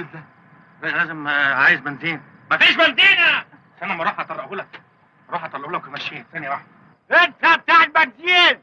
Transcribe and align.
الديزل 0.00 0.20
ده. 0.82 0.88
لازم 0.90 1.26
آه، 1.28 1.54
عايز 1.54 1.80
بنزين. 1.80 2.22
مفيش 2.50 2.76
بنزين 2.76 3.18
استنى 3.74 3.94
ما 3.94 4.02
أروح 4.02 4.20
أطلعه 4.20 4.54
لك. 4.54 4.80
أروح 5.30 5.44
أطلعه 5.44 5.70
لك 5.70 5.86
ومشيه. 5.86 6.26
ثانية 6.32 6.50
واحدة. 6.50 6.66
أنت 7.24 7.58
بتاع 7.60 7.82
البنزين! 7.82 8.60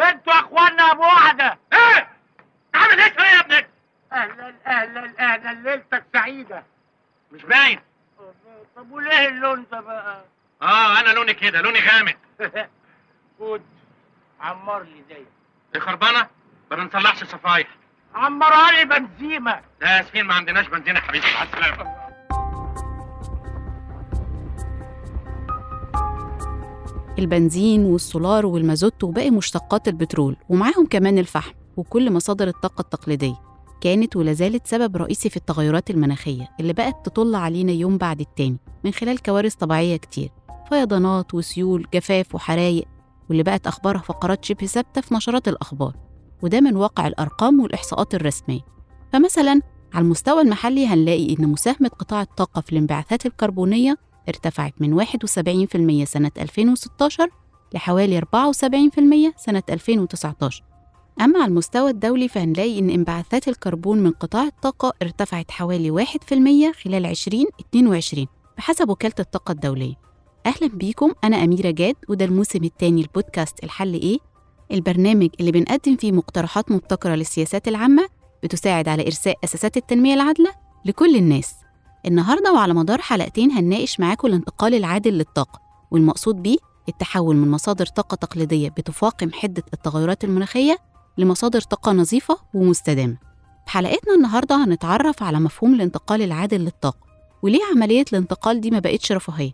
أنتوا 0.00 0.32
اخوانا 0.32 0.82
أبو 0.92 1.02
واحدة 1.02 1.58
إيه! 1.72 2.08
عامل 2.74 3.00
إيه 3.00 3.12
يا 3.24 3.40
ابنك 3.40 3.68
أهلا 4.12 4.54
أهلا 4.66 5.12
أهلا 5.18 5.52
ليلتك 5.70 6.04
سعيدة. 6.12 6.62
مش 7.32 7.42
باين. 7.44 7.80
طب 8.76 8.90
وليه 8.92 9.28
اللون 9.28 9.66
ده 9.72 9.80
بقى؟ 9.80 10.24
آه 10.62 11.00
أنا 11.00 11.08
لوني 11.10 11.34
كده 11.34 11.60
لوني 11.60 11.78
غامق. 11.80 12.16
خد 13.38 13.62
عمر 14.40 14.82
لي 14.82 15.02
دي 15.08 15.26
دي 15.74 15.80
خربانة؟ 15.80 16.28
ما 16.70 16.76
بنصلحش 16.76 17.24
صفايح. 17.24 17.68
عمرها 18.14 18.70
لي 18.72 18.84
بنزيمة. 18.84 19.60
لا 19.80 19.98
يا 19.98 20.02
سفين 20.02 20.24
ما 20.24 20.34
عندناش 20.34 20.68
بنزين 20.68 20.94
يا 20.94 21.00
حبيبي. 21.00 21.26
مع 21.34 21.42
السلامة. 21.42 22.02
البنزين 27.18 27.84
والسولار 27.84 28.46
والمازوت 28.46 29.04
وباقي 29.04 29.30
مشتقات 29.30 29.88
البترول 29.88 30.36
ومعاهم 30.48 30.86
كمان 30.86 31.18
الفحم 31.18 31.52
وكل 31.76 32.12
مصادر 32.12 32.48
الطاقة 32.48 32.80
التقليدية. 32.80 33.34
كانت 33.80 34.16
ولا 34.16 34.32
زالت 34.32 34.66
سبب 34.66 34.96
رئيسي 34.96 35.30
في 35.30 35.36
التغيرات 35.36 35.90
المناخية 35.90 36.48
اللي 36.60 36.72
بقت 36.72 37.06
تطل 37.06 37.34
علينا 37.34 37.72
يوم 37.72 37.98
بعد 37.98 38.20
التاني 38.20 38.56
من 38.84 38.92
خلال 38.92 39.22
كوارث 39.22 39.54
طبيعية 39.54 39.96
كتير. 39.96 40.30
فيضانات 40.68 41.34
وسيول 41.34 41.86
جفاف 41.94 42.34
وحرايق 42.34 42.84
واللي 43.28 43.42
بقت 43.42 43.66
أخبارها 43.66 44.00
فقرات 44.00 44.44
شبه 44.44 44.66
ثابتة 44.66 45.00
في 45.00 45.14
نشرات 45.14 45.48
الأخبار. 45.48 45.92
وده 46.42 46.60
من 46.60 46.76
واقع 46.76 47.06
الأرقام 47.06 47.60
والإحصاءات 47.60 48.14
الرسمية. 48.14 48.60
فمثلا 49.12 49.60
على 49.94 50.02
المستوى 50.04 50.40
المحلي 50.40 50.86
هنلاقي 50.86 51.36
إن 51.38 51.48
مساهمة 51.48 51.88
قطاع 51.88 52.22
الطاقة 52.22 52.60
في 52.60 52.72
الانبعاثات 52.72 53.26
الكربونية 53.26 53.96
ارتفعت 54.28 54.74
من 54.80 55.04
71% 55.04 56.04
سنة 56.04 56.30
2016 56.38 57.28
لحوالي 57.74 58.20
74% 58.20 58.24
سنة 59.36 59.62
2019 59.70 60.64
أما 61.20 61.38
على 61.38 61.48
المستوى 61.48 61.90
الدولي 61.90 62.28
فهنلاقي 62.28 62.78
إن 62.78 62.90
انبعاثات 62.90 63.48
الكربون 63.48 63.98
من 63.98 64.10
قطاع 64.10 64.42
الطاقة 64.44 64.92
ارتفعت 65.02 65.50
حوالي 65.50 66.04
1% 66.06 66.08
خلال 66.84 67.06
2022 67.06 68.26
بحسب 68.58 68.88
وكالة 68.88 69.14
الطاقة 69.20 69.52
الدولية. 69.52 69.94
أهلا 70.46 70.68
بيكم 70.68 71.12
أنا 71.24 71.44
أميرة 71.44 71.70
جاد 71.70 71.94
وده 72.08 72.24
الموسم 72.24 72.64
الثاني 72.64 73.00
البودكاست 73.02 73.64
الحل 73.64 73.94
إيه؟ 73.94 74.18
البرنامج 74.72 75.28
اللي 75.40 75.52
بنقدم 75.52 75.96
فيه 75.96 76.12
مقترحات 76.12 76.70
مبتكرة 76.72 77.14
للسياسات 77.14 77.68
العامة 77.68 78.06
بتساعد 78.42 78.88
على 78.88 79.02
إرساء 79.06 79.36
أساسات 79.44 79.76
التنمية 79.76 80.14
العادلة 80.14 80.50
لكل 80.84 81.16
الناس 81.16 81.54
النهارده 82.06 82.52
وعلى 82.52 82.74
مدار 82.74 83.00
حلقتين 83.00 83.50
هنناقش 83.52 84.00
معاكم 84.00 84.28
الانتقال 84.28 84.74
العادل 84.74 85.12
للطاقة 85.12 85.60
والمقصود 85.90 86.42
بيه 86.42 86.56
التحول 86.88 87.36
من 87.36 87.50
مصادر 87.50 87.86
طاقة 87.86 88.14
تقليدية 88.14 88.68
بتفاقم 88.68 89.32
حدة 89.32 89.62
التغيرات 89.74 90.24
المناخية 90.24 90.78
لمصادر 91.18 91.60
طاقة 91.60 91.92
نظيفة 91.92 92.38
ومستدامة. 92.54 93.16
في 93.66 93.70
حلقتنا 93.70 94.14
النهارده 94.14 94.64
هنتعرف 94.64 95.22
على 95.22 95.40
مفهوم 95.40 95.74
الانتقال 95.74 96.22
العادل 96.22 96.60
للطاقة 96.60 97.06
وليه 97.42 97.60
عملية 97.74 98.04
الانتقال 98.12 98.60
دي 98.60 98.70
ما 98.70 98.78
بقتش 98.78 99.12
رفاهية 99.12 99.52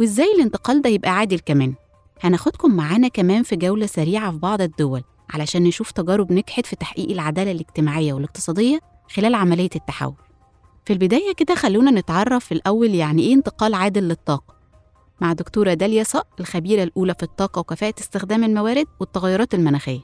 وإزاي 0.00 0.32
الانتقال 0.36 0.82
ده 0.82 0.90
يبقى 0.90 1.10
عادل 1.10 1.38
كمان. 1.38 1.74
هناخدكم 2.20 2.76
معانا 2.76 3.08
كمان 3.08 3.42
في 3.42 3.56
جولة 3.56 3.86
سريعة 3.86 4.30
في 4.32 4.38
بعض 4.38 4.60
الدول 4.60 5.02
علشان 5.30 5.62
نشوف 5.62 5.90
تجارب 5.90 6.32
نجحت 6.32 6.66
في 6.66 6.76
تحقيق 6.76 7.10
العدالة 7.10 7.52
الاجتماعية 7.52 8.12
والاقتصادية 8.12 8.80
خلال 9.14 9.34
عملية 9.34 9.68
التحول. 9.76 10.14
في 10.84 10.92
البداية 10.92 11.34
كده 11.36 11.54
خلونا 11.54 11.90
نتعرف 11.90 12.44
في 12.44 12.52
الأول 12.52 12.94
يعني 12.94 13.22
إيه 13.22 13.34
انتقال 13.34 13.74
عادل 13.74 14.02
للطاقة. 14.08 14.54
مع 15.20 15.32
دكتورة 15.32 15.74
داليا 15.74 16.02
صق 16.02 16.26
الخبيرة 16.40 16.82
الأولى 16.82 17.14
في 17.14 17.22
الطاقة 17.22 17.58
وكفاءة 17.60 17.94
استخدام 18.00 18.44
الموارد 18.44 18.86
والتغيرات 19.00 19.54
المناخية. 19.54 20.00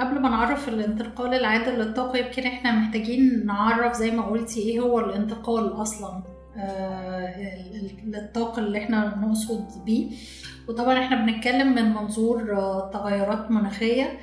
قبل 0.00 0.20
ما 0.20 0.28
نعرف 0.28 0.68
الانتقال 0.68 1.34
العادل 1.34 1.72
للطاقة 1.72 2.18
يمكن 2.18 2.42
إحنا 2.42 2.72
محتاجين 2.72 3.46
نعرف 3.46 3.96
زي 3.96 4.10
ما 4.10 4.22
قلتي 4.26 4.60
إيه 4.60 4.80
هو 4.80 5.00
الانتقال 5.00 5.82
أصلا. 5.82 6.22
آه 6.56 7.40
للطاقة 8.06 8.58
اللي 8.60 8.78
إحنا 8.78 9.16
نقصد 9.22 9.84
بيه 9.84 10.10
وطبعا 10.68 10.98
إحنا 10.98 11.24
بنتكلم 11.26 11.74
من 11.74 11.94
منظور 11.94 12.56
آه 12.56 12.90
تغيرات 12.92 13.50
مناخية 13.50 14.18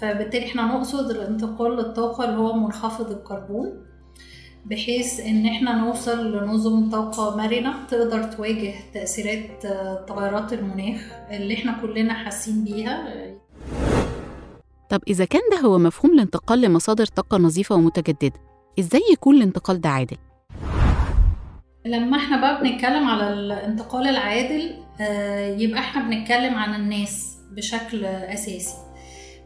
فبالتالي 0.00 0.46
إحنا 0.46 0.62
نقصد 0.62 1.10
الانتقال 1.10 1.76
للطاقة 1.76 2.24
اللي 2.24 2.36
هو 2.38 2.52
منخفض 2.52 3.10
الكربون 3.10 3.84
بحيث 4.66 5.20
إن 5.20 5.46
إحنا 5.46 5.74
نوصل 5.76 6.32
لنظم 6.36 6.90
طاقة 6.90 7.36
مرنة 7.36 7.86
تقدر 7.86 8.22
تواجه 8.22 8.74
تأثيرات 8.94 9.62
تغيرات 10.08 10.52
المناخ 10.52 11.00
اللي 11.30 11.54
إحنا 11.54 11.78
كلنا 11.82 12.14
حاسين 12.14 12.64
بيها 12.64 13.08
طب 14.90 15.00
إذا 15.08 15.24
كان 15.24 15.40
ده 15.52 15.58
هو 15.60 15.78
مفهوم 15.78 16.12
الانتقال 16.14 16.60
لمصادر 16.60 17.06
طاقة 17.06 17.36
نظيفة 17.38 17.74
ومتجددة 17.74 18.32
إزاي 18.78 19.00
يكون 19.12 19.36
الانتقال 19.36 19.80
ده 19.80 19.88
عادل؟ 19.88 20.16
لما 21.86 22.16
إحنا 22.16 22.40
بقى 22.40 22.60
بنتكلم 22.62 23.08
على 23.08 23.32
الانتقال 23.32 24.06
العادل 24.08 24.74
يبقى 25.62 25.78
إحنا 25.80 26.02
بنتكلم 26.02 26.54
عن 26.54 26.74
الناس 26.74 27.36
بشكل 27.52 28.04
أساسي. 28.04 28.74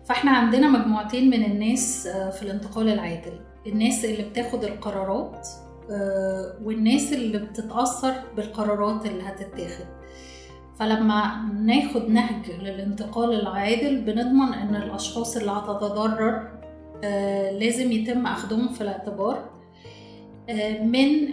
فاحنا 0.08 0.30
عندنا 0.30 0.68
مجموعتين 0.68 1.30
من 1.30 1.44
الناس 1.44 2.08
في 2.08 2.42
الانتقال 2.42 2.88
العادل. 2.88 3.40
الناس 3.66 4.04
اللي 4.04 4.22
بتاخد 4.22 4.64
القرارات 4.64 5.48
والناس 6.62 7.12
اللي 7.12 7.38
بتتأثر 7.38 8.14
بالقرارات 8.36 9.06
اللي 9.06 9.22
هتتاخد. 9.22 9.84
فلما 10.78 11.42
ناخد 11.60 12.10
نهج 12.10 12.50
للانتقال 12.50 13.40
العادل 13.40 14.00
بنضمن 14.00 14.54
إن 14.54 14.76
الأشخاص 14.76 15.36
اللي 15.36 15.50
هتتضرر 15.50 16.48
لازم 17.60 17.92
يتم 17.92 18.26
اخذهم 18.26 18.68
في 18.68 18.80
الاعتبار. 18.80 19.51
من 20.82 21.32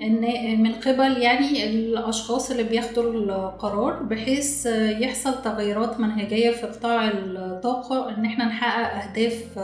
من 0.63 0.73
قبل 0.73 1.17
يعني 1.17 1.65
الأشخاص 1.69 2.51
اللي 2.51 2.63
بياخدوا 2.63 3.03
القرار 3.13 4.03
بحيث 4.03 4.65
يحصل 4.75 5.41
تغيرات 5.41 5.99
منهجية 5.99 6.51
في 6.51 6.67
قطاع 6.67 7.07
الطاقة 7.07 8.09
إن 8.09 8.25
إحنا 8.25 8.45
نحقق 8.45 9.03
أهداف 9.03 9.59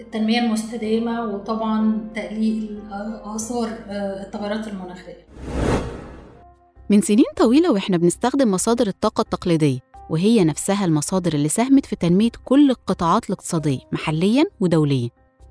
التنمية 0.00 0.38
المستدامة 0.38 1.24
وطبعا 1.24 2.08
تقليل 2.14 2.80
آثار 3.24 3.68
التغيرات 3.90 4.68
المناخية. 4.68 5.26
من 6.90 7.00
سنين 7.00 7.24
طويلة 7.36 7.72
وإحنا 7.72 7.96
بنستخدم 7.96 8.50
مصادر 8.50 8.86
الطاقة 8.86 9.20
التقليدية 9.20 9.78
وهي 10.10 10.44
نفسها 10.44 10.84
المصادر 10.84 11.34
اللي 11.34 11.48
ساهمت 11.48 11.86
في 11.86 11.96
تنمية 11.96 12.30
كل 12.44 12.70
القطاعات 12.70 13.26
الاقتصادية 13.26 13.78
محلياً 13.92 14.44
ودولياً. 14.60 15.08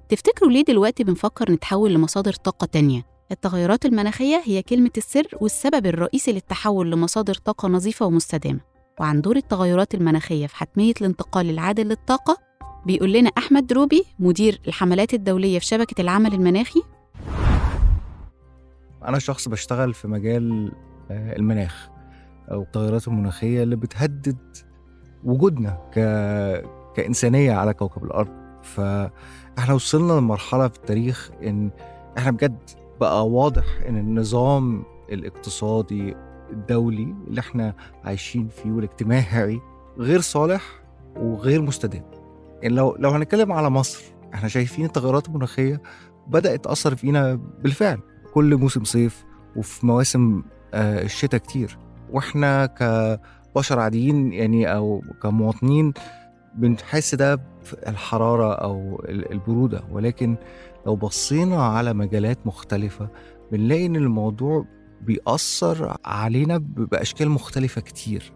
تفتكروا 0.09 0.52
ليه 0.52 0.64
دلوقتي 0.64 1.03
بنفكر 1.03 1.52
نتحول 1.52 1.94
لمصادر 1.94 2.34
طاقة 2.34 2.66
تانية؟ 2.66 3.06
التغيرات 3.31 3.86
المناخية 3.86 4.42
هي 4.46 4.62
كلمة 4.62 4.90
السر 4.97 5.28
والسبب 5.42 5.86
الرئيسي 5.86 6.31
للتحول 6.31 6.92
لمصادر 6.92 7.34
طاقة 7.34 7.68
نظيفة 7.68 8.06
ومستدامة. 8.06 8.59
وعن 9.00 9.22
دور 9.22 9.36
التغيرات 9.36 9.96
المناخية 9.96 10.47
في 10.47 10.56
حتمية 10.56 10.94
الانتقال 11.02 11.50
العادل 11.50 11.88
للطاقة 11.88 12.38
بيقول 12.86 13.14
لنا 13.14 13.31
أحمد 13.38 13.68
دروبي 13.68 14.03
مدير 14.20 14.62
الحملات 14.68 15.14
الدولية 15.14 15.59
في 15.59 15.66
شبكة 15.66 16.02
العمل 16.02 16.34
المناخي. 16.34 16.81
أنا 19.06 19.20
شخص 19.20 19.47
بشتغل 19.47 19.94
في 19.94 20.08
مجال 20.08 20.72
المناخ 21.11 21.90
أو 22.52 22.61
التغيرات 22.61 23.08
المناخية 23.08 23.64
اللي 23.64 23.76
بتهدد 23.76 24.58
وجودنا 25.23 25.70
ك... 25.94 26.00
كإنسانية 26.96 27.53
على 27.53 27.73
كوكب 27.73 28.03
الأرض. 28.03 28.48
فإحنا 28.76 29.74
وصلنا 29.74 30.14
لمرحلة 30.14 30.68
في 30.68 30.78
التاريخ 30.78 31.32
إن 31.44 31.70
إحنا 32.18 32.32
بجد 32.32 32.58
بقى 33.00 33.28
واضح 33.28 33.64
إن 33.88 33.98
النظام 33.98 34.84
الاقتصادي 35.12 36.16
الدولي 36.52 37.16
اللي 37.28 37.40
إحنا 37.40 37.74
عايشين 38.04 38.48
فيه 38.48 38.72
والاجتماعي 38.72 39.62
غير 39.98 40.20
صالح 40.22 40.64
وغير 41.16 41.62
مستدام. 41.62 42.04
يعني 42.62 42.76
لو 42.76 42.96
لو 43.00 43.10
هنتكلم 43.10 43.52
على 43.52 43.70
مصر 43.70 44.04
إحنا 44.34 44.48
شايفين 44.50 44.86
التغيرات 44.86 45.28
المناخية 45.28 45.82
بدأت 46.28 46.64
تأثر 46.64 46.96
فينا 46.96 47.36
بالفعل 47.64 48.00
كل 48.34 48.56
موسم 48.58 48.84
صيف 48.84 49.26
وفي 49.56 49.86
مواسم 49.86 50.44
آه 50.74 51.02
الشتاء 51.02 51.40
كتير. 51.40 51.78
وإحنا 52.12 52.66
كبشر 52.66 53.80
عاديين 53.80 54.34
يعني 54.34 54.74
أو 54.76 55.02
كمواطنين 55.24 55.94
بنحس 56.59 57.16
ده 57.16 57.35
في 57.64 57.73
الحرارة 57.90 58.53
أو 58.53 59.02
البرودة. 59.09 59.84
ولكن 59.91 60.35
لو 60.85 60.96
بصينا 60.96 61.64
على 61.64 61.94
مجالات 61.94 62.47
مختلفة 62.47 63.09
بنلاقي 63.52 63.85
إن 63.85 63.96
الموضوع 63.96 64.66
بيأثر 65.02 65.97
علينا 66.06 66.58
بأشكال 66.58 67.29
مختلفة 67.29 67.82
كتير. 67.82 68.34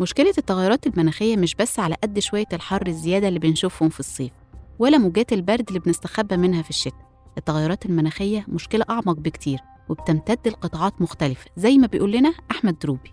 مشكلة 0.00 0.34
التغيرات 0.38 0.86
المناخية 0.86 1.36
مش 1.36 1.54
بس 1.54 1.78
على 1.78 1.96
قد 2.02 2.18
شوية 2.18 2.46
الحر 2.52 2.86
الزيادة 2.86 3.28
اللي 3.28 3.38
بنشوفهم 3.38 3.88
في 3.88 4.00
الصيف 4.00 4.32
ولا 4.78 4.98
موجات 4.98 5.32
البرد 5.32 5.64
اللي 5.68 5.80
بنستخبى 5.80 6.36
منها 6.36 6.62
في 6.62 6.70
الشتاء. 6.70 7.10
التغيرات 7.38 7.86
المناخية 7.86 8.44
مشكلة 8.48 8.84
أعمق 8.90 9.16
بكتير 9.18 9.58
وبتمتد 9.88 10.48
لقطاعات 10.48 11.02
مختلفة 11.02 11.50
زي 11.56 11.78
ما 11.78 11.86
بيقول 11.86 12.12
لنا 12.12 12.32
أحمد 12.50 12.78
دروبي. 12.78 13.12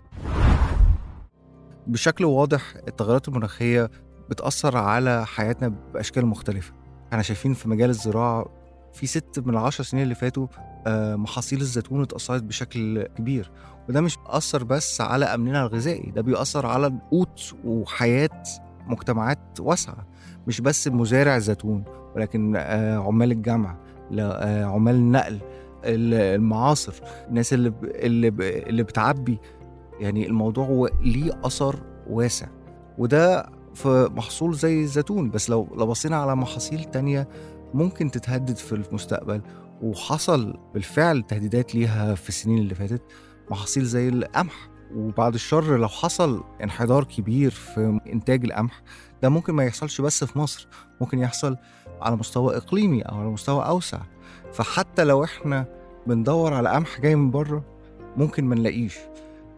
بشكل 1.88 2.24
واضح 2.24 2.62
التغيرات 2.88 3.28
المناخية 3.28 3.90
بتأثر 4.30 4.76
على 4.76 5.26
حياتنا 5.26 5.68
بأشكال 5.94 6.26
مختلفة 6.26 6.72
إحنا 7.12 7.22
شايفين 7.22 7.54
في 7.54 7.68
مجال 7.68 7.90
الزراعة 7.90 8.46
في 8.92 9.06
ست 9.06 9.40
من 9.46 9.50
العشر 9.52 9.84
سنين 9.84 10.02
اللي 10.02 10.14
فاتوا 10.14 10.46
آه، 10.86 11.16
محاصيل 11.16 11.60
الزيتون 11.60 12.02
اتأثرت 12.02 12.42
بشكل 12.42 13.02
كبير 13.02 13.50
وده 13.88 14.00
مش 14.00 14.16
بيأثر 14.16 14.64
بس 14.64 15.00
على 15.00 15.24
أمننا 15.24 15.62
الغذائي 15.62 16.10
ده 16.10 16.22
بيأثر 16.22 16.66
على 16.66 16.86
القوت 16.86 17.54
وحياة 17.64 18.42
مجتمعات 18.86 19.38
واسعة 19.60 20.06
مش 20.46 20.60
بس 20.60 20.88
مزارع 20.88 21.36
الزيتون 21.36 21.84
ولكن 22.16 22.54
آه، 22.56 22.98
عمال 22.98 23.32
الجمع 23.32 23.76
لا، 24.10 24.48
آه، 24.48 24.64
عمال 24.64 24.94
النقل 24.94 25.38
ال- 25.84 26.14
المعاصر 26.14 26.94
الناس 27.28 27.52
اللي. 27.52 27.72
اللي 28.68 28.82
بتعبي 28.82 29.38
يعني 30.00 30.26
الموضوع 30.26 30.88
ليه 31.02 31.40
أثر 31.44 31.82
واسع 32.10 32.46
وده 32.98 33.46
في 33.74 34.10
محصول 34.16 34.54
زي 34.54 34.80
الزيتون 34.82 35.30
بس 35.30 35.50
لو 35.50 35.68
لو 35.76 35.86
بصينا 35.86 36.16
على 36.16 36.36
محاصيل 36.36 36.84
تانية 36.84 37.28
ممكن 37.74 38.10
تتهدد 38.10 38.56
في 38.56 38.72
المستقبل 38.72 39.42
وحصل 39.82 40.58
بالفعل 40.74 41.22
تهديدات 41.22 41.74
ليها 41.74 42.14
في 42.14 42.28
السنين 42.28 42.58
اللي 42.58 42.74
فاتت 42.74 43.02
محاصيل 43.50 43.84
زي 43.84 44.08
القمح 44.08 44.68
وبعد 44.94 45.34
الشر 45.34 45.76
لو 45.76 45.88
حصل 45.88 46.44
انحدار 46.62 47.04
كبير 47.04 47.50
في 47.50 48.00
إنتاج 48.12 48.44
القمح 48.44 48.82
ده 49.22 49.28
ممكن 49.28 49.52
ما 49.54 49.64
يحصلش 49.64 50.00
بس 50.00 50.24
في 50.24 50.38
مصر 50.38 50.68
ممكن 51.00 51.18
يحصل 51.18 51.56
على 52.00 52.16
مستوى 52.16 52.56
إقليمي 52.56 53.02
أو 53.02 53.16
على 53.18 53.28
مستوى 53.28 53.66
أوسع. 53.66 53.98
فحتى 54.52 55.04
لو 55.04 55.24
إحنا 55.24 55.66
بندور 56.06 56.54
على 56.54 56.68
قمح 56.68 57.00
جاي 57.00 57.14
من 57.16 57.30
بره 57.30 57.64
ممكن 58.16 58.44
ما 58.44 58.54
نلاقيش. 58.54 58.96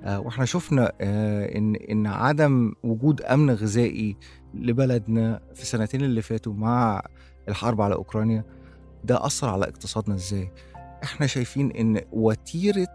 وإحنا 0.05 0.45
شفنا 0.45 0.93
آه، 1.01 1.59
إن 1.59 1.77
إن 1.77 2.07
عدم 2.07 2.73
وجود 2.83 3.23
أمن 3.23 3.51
غذائي 3.51 4.17
لبلدنا 4.55 5.41
في 5.55 5.63
السنتين 5.63 6.01
اللي 6.05 6.23
فاتوا 6.23 6.53
مع 6.53 7.03
الحرب 7.49 7.81
على 7.81 7.95
أوكرانيا 7.95 8.45
ده 9.05 9.27
أثر 9.27 9.49
على 9.49 9.65
اقتصادنا 9.65 10.15
إزاي؟ 10.15 10.53
إحنا 11.05 11.27
شايفين 11.27 11.71
إن 11.71 12.01
وتيرة 12.13 12.87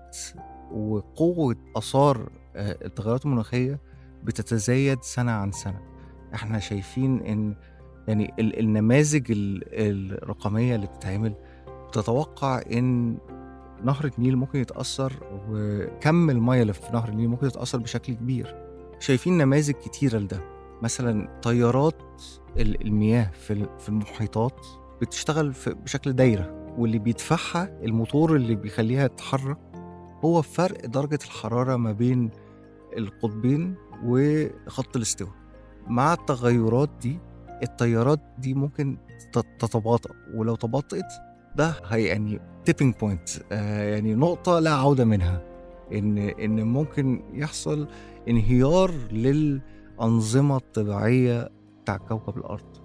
وقوة 0.72 1.56
آثار 1.75 2.30
آه، 2.56 2.78
التغيرات 2.86 3.25
المناخية 3.25 3.80
بتتزايد 4.24 5.04
سنة 5.04 5.31
عن 5.31 5.52
سنة. 5.52 5.81
إحنا 6.34 6.60
شايفين 6.60 7.22
إن 7.22 7.56
يعني 8.07 8.34
ال- 8.40 8.60
النماذج 8.60 9.31
ال- 9.31 9.63
الرقمية 10.24 10.75
اللي 10.75 10.88
بتتعمل 10.88 11.34
بتتوقع 11.88 12.62
إن 12.72 13.18
نهر 13.85 14.11
النيل 14.17 14.35
ممكن 14.35 14.59
يتأثر 14.59 15.13
وكم 15.49 16.29
المية 16.29 16.61
اللي 16.61 16.73
في 16.73 16.93
نهر 16.93 17.09
النيل 17.09 17.29
ممكن 17.29 17.47
يتأثر 17.47 17.77
بشكل 17.77 18.13
كبير. 18.13 18.55
شايفين 18.99 19.37
نماذج 19.37 19.71
كتيرة 19.73 20.17
لده. 20.17 20.41
مثلا 20.81 21.39
تيارات 21.42 22.01
ال- 22.57 22.81
المياه 22.87 23.31
في 23.31 23.53
ال- 23.53 23.79
في 23.79 23.89
المحيطات 23.89 24.65
بتشتغل 25.01 25.53
بشكل 25.67 26.13
دايرة 26.13 26.73
واللي 26.77 26.99
بيدفعها 26.99 27.79
الموتور 27.83 28.35
اللي 28.35 28.55
بيخليها 28.55 29.07
تتحرك 29.07 29.57
هو 30.25 30.41
فرق 30.41 30.85
درجة 30.85 31.19
الحرارة 31.25 31.75
ما 31.75 31.91
بين 31.91 32.29
القطبين 32.97 33.75
وخط 34.03 34.95
الاستواء. 34.95 35.31
مع 35.87 36.13
التغيرات 36.13 36.89
دي 37.01 37.19
التيارات 37.63 38.19
دي 38.37 38.53
ممكن 38.53 38.97
تت- 39.33 39.45
تتباطأ 39.59 40.09
ولو 40.33 40.55
تباطأت 40.55 41.13
ده 41.56 41.74
هي 41.86 42.04
يعني 42.06 42.40
tipping 42.65 42.95
point 43.01 43.30
يعني 43.52 44.16
نقطة 44.16 44.60
لا 44.60 44.72
عودة 44.74 45.06
منها. 45.06 45.42
إن 45.94 46.18
إن 46.18 46.63
ممكن 46.63 47.22
يحصل 47.34 47.88
انهيار 48.30 48.92
للأنظمة 49.12 50.57
الطبيعية 50.57 51.50
بتاع 51.84 51.98
كوكب 51.98 52.38
الأرض. 52.38 52.78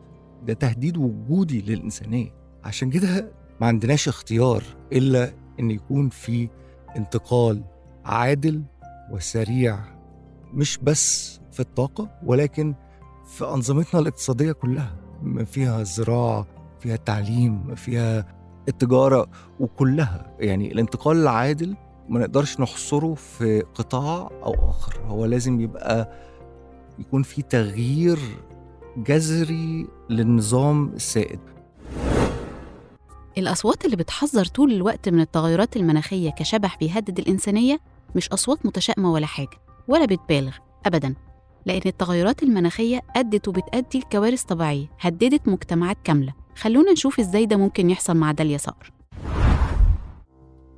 ده 0.47 0.53
تهديد 0.53 0.97
وجودي 0.97 1.61
للإنسانية. 1.63 2.31
عشان 2.65 2.91
كده 2.91 3.33
ما 3.61 3.67
عندناش 3.67 4.09
اختيار 4.09 4.63
إلا 4.93 5.33
إن 5.61 5.71
يكون 5.71 6.09
في 6.09 6.49
انتقال 6.97 7.63
عادل 8.05 8.63
وسريع 9.13 9.79
مش 10.55 10.79
بس 10.79 11.41
في 11.53 11.61
الطاقة 11.61 12.11
ولكن 12.25 12.75
في 13.27 13.45
أنظمتنا 13.45 14.01
الاقتصادية 14.01 14.53
كلها. 14.53 14.97
فيها 15.45 15.81
الزراعة 15.81 16.47
فيها 16.81 16.95
التعليم 16.95 17.75
فيها 17.75 18.40
التجارة 18.71 19.27
وكلها 19.61 20.37
يعني 20.41 20.73
الانتقال 20.73 21.17
العادل 21.17 21.77
ما 22.09 22.21
نقدرش 22.21 22.61
نحصره 22.61 23.15
في 23.15 23.61
قطاع 23.75 24.31
أو 24.43 24.71
آخر. 24.71 25.01
هو 25.07 25.25
لازم 25.25 25.61
يبقى 25.61 26.13
يكون 26.99 27.23
في 27.23 27.43
تغيير 27.43 28.19
جذري 28.97 29.87
للنظام 30.11 30.89
السائد. 30.89 31.41
الأصوات 33.39 33.85
اللي 33.85 33.97
بتحذر 33.97 34.45
طول 34.45 34.73
الوقت 34.73 35.09
من 35.09 35.21
التغيرات 35.21 35.77
المناخية 35.77 36.31
كشبح 36.31 36.77
بيهدد 36.79 37.19
الإنسانية 37.19 37.81
مش 38.17 38.29
أصوات 38.29 38.67
متشائمة 38.67 39.13
ولا 39.13 39.27
حاجة 39.27 39.59
ولا 39.89 40.05
بتبالغ 40.05 40.57
أبدا. 40.87 41.15
لأن 41.67 41.81
التغيرات 41.87 42.43
المناخية 42.43 43.01
أدت 43.17 43.49
وبتأدي 43.49 43.99
لكوارث 43.99 44.43
طبيعية 44.43 44.87
هددت 45.01 45.49
مجتمعات 45.49 45.97
كاملة. 46.05 46.33
خلونا 46.61 46.93
نشوف 46.93 47.21
إزاي 47.21 47.47
ده 47.47 47.57
ممكن 47.57 47.91
يحصل 47.91 48.17
مع 48.17 48.33
داليا 48.33 48.59
صقر. 48.59 48.93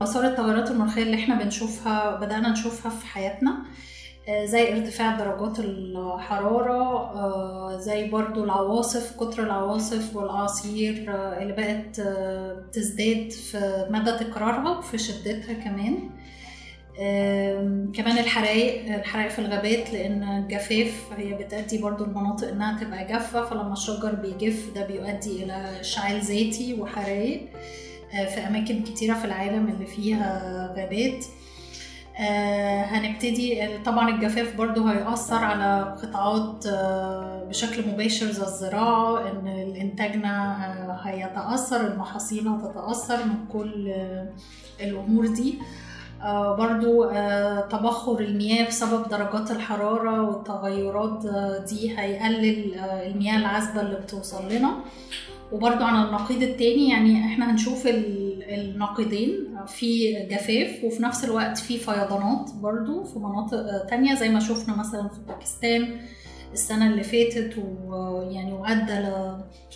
آثار 0.02 0.24
التغيرات 0.24 0.70
المناخية 0.70 1.02
اللي 1.02 1.14
إحنا 1.14 1.42
بنشوفها 1.42 2.16
بدأنا 2.16 2.48
نشوفها 2.48 2.90
في 2.90 3.06
حياتنا 3.06 3.62
آه، 4.28 4.44
زي 4.44 4.72
ارتفاع 4.72 5.16
درجات 5.16 5.58
الحرارة 5.58 6.82
آه، 7.14 7.78
زي 7.78 8.10
برضو 8.10 8.44
العواصف 8.44 9.16
كتر 9.16 9.42
العواصف 9.42 10.16
والأعاصير 10.16 11.06
آه، 11.08 11.42
اللي 11.42 11.52
بقت 11.52 12.00
تزداد 12.72 13.30
في 13.30 13.86
مدى 13.90 14.12
تكرارها 14.12 14.78
وفي 14.78 14.98
شدتها 14.98 15.52
كمان. 15.54 16.10
كمان 17.94 18.18
الحرائق 18.18 18.94
الحرائق 18.94 19.30
في 19.30 19.38
الغابات 19.38 19.92
لأن 19.92 20.22
الجفاف 20.22 20.92
هي 21.16 21.32
بتأدي 21.34 21.78
برضو 21.78 22.04
المناطق 22.04 22.48
إنها 22.48 22.84
تبقى 22.84 23.04
جافة 23.06 23.44
فلما 23.44 23.72
الشجر 23.72 24.14
بيجف 24.14 24.70
ده 24.74 24.86
بيؤدي 24.86 25.44
إلى 25.44 25.80
اشتعال 25.80 26.20
ذاتي 26.20 26.76
وحرائق 26.80 27.48
آه، 28.14 28.24
في 28.24 28.40
أماكن 28.40 28.82
كتيرة 28.82 29.14
في 29.14 29.24
العالم 29.24 29.68
اللي 29.68 29.86
فيها 29.86 30.74
غابات. 30.76 31.24
آه، 32.20 32.82
هنبتدي 32.82 33.68
طبعا 33.84 34.08
الجفاف 34.08 34.56
برضو 34.56 34.86
هيأثر 34.86 35.36
على 35.44 35.96
قطاعات 36.02 36.66
آه، 36.66 37.44
بشكل 37.48 37.88
مباشر 37.88 38.26
زي 38.30 38.42
الزراعة 38.42 39.30
إن 39.30 39.46
الإنتاجنا 39.48 40.56
آه، 40.66 41.00
هيتأثر 41.08 41.86
المحاصيل 41.86 42.48
هتتأثر 42.48 43.16
من 43.26 43.34
كل 43.52 43.94
الأمور 44.80 45.26
دي. 45.26 45.58
برضو 46.58 47.04
آه، 47.04 47.60
تبخر 47.60 48.20
المياه 48.20 48.66
بسبب 48.66 49.08
درجات 49.08 49.50
الحرارة 49.50 50.22
والتغيرات 50.22 51.26
آه، 51.26 51.64
دي 51.68 51.98
هيقلل 51.98 52.74
آه، 52.74 53.06
المياه 53.06 53.36
العذبة 53.36 53.80
اللي 53.80 53.96
بتوصل 53.96 54.48
لنا. 54.52 54.74
وبرضو 55.52 55.84
على 55.84 56.08
النقيض 56.08 56.42
التاني 56.42 56.88
يعني 56.90 57.24
إحنا 57.24 57.50
هنشوف 57.50 57.86
ال- 57.86 58.42
النقيضين 58.54 59.56
في 59.66 60.12
جفاف 60.30 60.84
وفي 60.84 61.02
نفس 61.02 61.24
الوقت 61.24 61.58
في 61.58 61.78
فيضانات 61.78 62.50
برضو 62.62 63.04
في 63.04 63.18
مناطق 63.18 63.58
آه، 63.58 63.86
تانية 63.90 64.14
زي 64.14 64.28
ما 64.28 64.40
شفنا 64.40 64.76
مثلا 64.76 65.08
في 65.08 65.20
باكستان 65.28 65.96
السنة 66.52 66.86
اللي 66.86 67.02
فاتت 67.02 67.54
ويعني 67.86 68.52
وأدى 68.52 69.06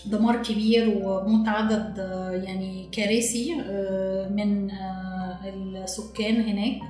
لدمار 0.06 0.42
كبير 0.42 0.88
وموت 1.02 1.48
عدد 1.48 1.94
آه، 1.98 2.30
يعني 2.30 2.88
كارثي 2.92 3.56
آه، 3.66 4.28
من 4.28 4.70
آه، 4.70 5.15
السكان 5.48 6.40
هناك. 6.40 6.80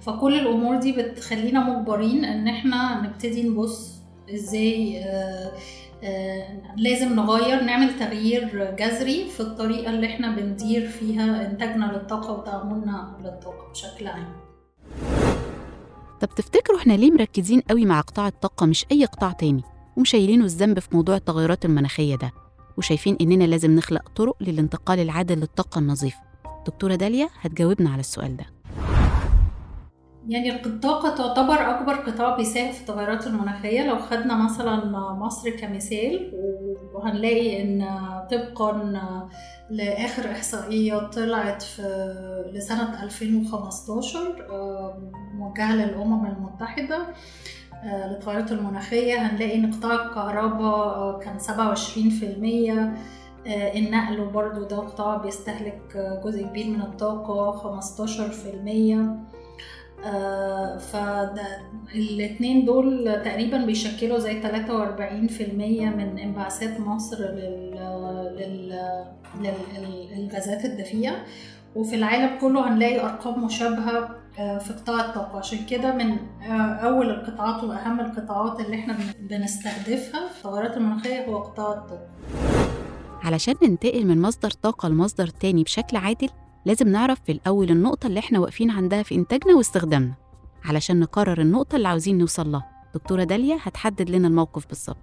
فكل 0.00 0.34
الأمور 0.38 0.76
دي 0.76 0.92
بتخلينا 0.92 1.64
مجبرين 1.70 2.24
إن 2.24 2.48
إحنا 2.48 3.00
نبتدي 3.02 3.48
نبص 3.48 3.96
إزاي 4.34 4.98
آه، 5.04 5.52
آه، 6.04 6.62
لازم 6.76 7.16
نغير 7.16 7.62
نعمل 7.64 7.98
تغيير 7.98 8.74
جذري 8.78 9.24
في 9.28 9.40
الطريقة 9.40 9.90
اللي 9.90 10.06
إحنا 10.06 10.36
بندير 10.36 10.88
فيها 10.88 11.50
إنتاجنا 11.50 11.84
للطاقة 11.84 12.32
وتعاملنا 12.32 13.16
للطاقة 13.24 13.70
بشكل 13.70 14.06
عام. 14.06 14.32
طب 16.20 16.28
تفتكروا 16.36 16.78
إحنا 16.78 16.92
ليه 16.92 17.10
مركزين 17.10 17.60
قوي 17.60 17.84
مع 17.84 18.00
قطاع 18.00 18.28
الطاقة 18.28 18.66
مش 18.66 18.86
أي 18.92 19.04
قطاع 19.04 19.32
تاني؟ 19.32 19.62
ومشايلينه 19.96 20.44
الذنب 20.44 20.78
في 20.78 20.88
موضوع 20.92 21.16
التغيرات 21.16 21.64
المناخية 21.64 22.16
ده. 22.16 22.30
وشايفين 22.78 23.16
إننا 23.20 23.44
لازم 23.44 23.70
نخلق 23.76 24.08
طرق 24.16 24.36
للانتقال 24.40 24.98
العادل 24.98 25.38
للطاقة 25.38 25.78
النظيفة. 25.78 26.18
دكتورة 26.66 26.94
داليا 26.94 27.28
هتجاوبنا 27.40 27.90
على 27.90 28.00
السؤال 28.00 28.36
ده. 28.36 28.44
يعني 30.28 30.66
الطاقة 30.66 31.14
تعتبر 31.14 31.54
أكبر 31.70 31.94
قطاع 31.94 32.36
بيساهم 32.36 32.72
في 32.72 32.80
التغيرات 32.80 33.26
المناخية. 33.26 33.86
لو 33.86 33.98
خدنا 33.98 34.44
مثلا 34.44 34.84
مصر 35.12 35.50
كمثال 35.50 36.32
وهنلاقي 36.94 37.62
إن 37.62 37.86
طبقا 38.30 38.92
لآخر 39.70 40.30
إحصائية 40.30 40.98
طلعت 40.98 41.62
في 41.62 41.82
لسنة 42.52 43.02
2015 43.04 44.46
آه، 44.50 45.12
موجهة 45.34 45.76
للأمم 45.76 46.26
المتحدة 46.26 47.06
آه، 47.84 48.06
للتغيرات 48.08 48.52
المناخية 48.52 49.18
هنلاقي 49.18 49.54
إن 49.54 49.72
قطاع 49.72 49.94
الكهرباء 50.06 50.74
آه، 50.74 51.18
كان 51.18 51.38
27% 51.38 52.96
النقل 53.46 54.24
برضو 54.24 54.62
ده 54.62 54.76
قطاع 54.76 55.16
بيستهلك 55.16 56.20
جزء 56.24 56.42
كبير 56.46 56.66
من 56.66 56.80
الطاقة 56.80 57.52
15% 57.52 59.26
آه، 60.04 60.76
فالاثنين 60.78 62.64
دول 62.64 63.20
تقريبا 63.24 63.64
بيشكلوا 63.64 64.18
زي 64.18 64.42
43% 64.42 64.46
من 65.96 66.18
انبعاثات 66.18 66.80
مصر 66.80 67.18
لل... 67.18 67.76
لل... 68.38 68.78
للغازات 70.16 70.64
الدفيئة. 70.64 71.12
وفي 71.76 71.94
العالم 71.94 72.38
كله 72.40 72.68
هنلاقي 72.68 73.00
أرقام 73.00 73.44
مشابهة 73.44 74.10
آه، 74.38 74.58
في 74.58 74.72
قطاع 74.72 75.00
الطاقة. 75.00 75.38
عشان 75.38 75.58
كده 75.70 75.92
من 75.94 76.10
آه، 76.42 76.52
أول 76.74 77.10
القطاعات 77.10 77.64
وأهم 77.64 78.00
القطاعات 78.00 78.60
اللي 78.60 78.76
إحنا 78.76 78.96
بنستهدفها 79.20 80.28
في 80.28 80.38
التغيرات 80.38 80.76
المناخية 80.76 81.26
هو 81.26 81.38
قطاع 81.38 81.72
الطاقة. 81.72 82.08
علشان 83.26 83.54
ننتقل 83.62 84.06
من 84.06 84.22
مصدر 84.22 84.50
طاقة 84.50 84.88
لمصدر 84.88 85.26
تاني 85.26 85.62
بشكل 85.62 85.96
عادل 85.96 86.28
لازم 86.66 86.88
نعرف 86.88 87.20
في 87.26 87.32
الأول 87.32 87.70
النقطة 87.70 88.06
اللي 88.06 88.20
إحنا 88.20 88.38
واقفين 88.38 88.70
عندها 88.70 89.02
في 89.02 89.14
إنتاجنا 89.14 89.54
واستخدامنا 89.54 90.14
علشان 90.64 91.00
نقرر 91.00 91.40
النقطة 91.40 91.76
اللي 91.76 91.88
عاوزين 91.88 92.18
نوصل 92.18 92.52
لها. 92.52 92.66
دكتورة 92.94 93.24
داليا 93.24 93.58
هتحدد 93.62 94.10
لنا 94.10 94.28
الموقف 94.28 94.66
بالظبط. 94.66 94.96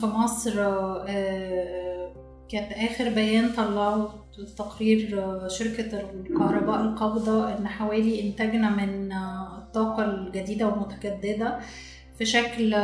في 0.00 0.06
مصر 0.06 0.52
آه، 0.58 2.12
كانت 2.48 2.72
آخر 2.72 3.08
بيان 3.08 3.52
طلعه 3.52 4.14
تقرير 4.58 5.22
آه، 5.24 5.48
شركة 5.48 6.00
الكهرباء 6.10 6.80
القابضة 6.80 7.58
إن 7.58 7.68
حوالي 7.68 8.28
إنتاجنا 8.28 8.70
من 8.70 9.12
آه، 9.12 9.58
الطاقة 9.58 10.04
الجديدة 10.04 10.66
والمتجددة 10.68 11.58
في 12.18 12.24
شكل 12.24 12.74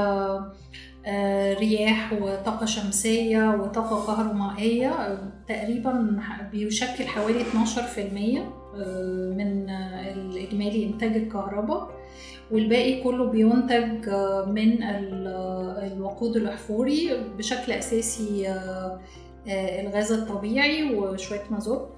رياح 1.58 2.12
وطاقة 2.12 2.66
شمسية 2.66 3.56
وطاقة 3.60 4.06
كهرومائية 4.06 5.18
تقريبا 5.48 6.20
بيشكل 6.52 7.04
حوالي 7.04 7.40
12% 7.40 8.40
آه، 8.76 9.34
من 9.36 9.70
الإجمالي 10.16 10.86
إنتاج 10.86 11.16
الكهرباء. 11.16 11.90
والباقي 12.50 13.02
كله 13.02 13.24
بينتج 13.30 14.08
آه، 14.08 14.44
من 14.44 14.82
الوقود 14.82 16.36
الأحفوري 16.36 17.10
بشكل 17.38 17.72
أساسي 17.72 18.54
الغاز 19.48 20.12
الطبيعي 20.12 20.94
وشوية 20.94 21.42
مازوت. 21.50 21.88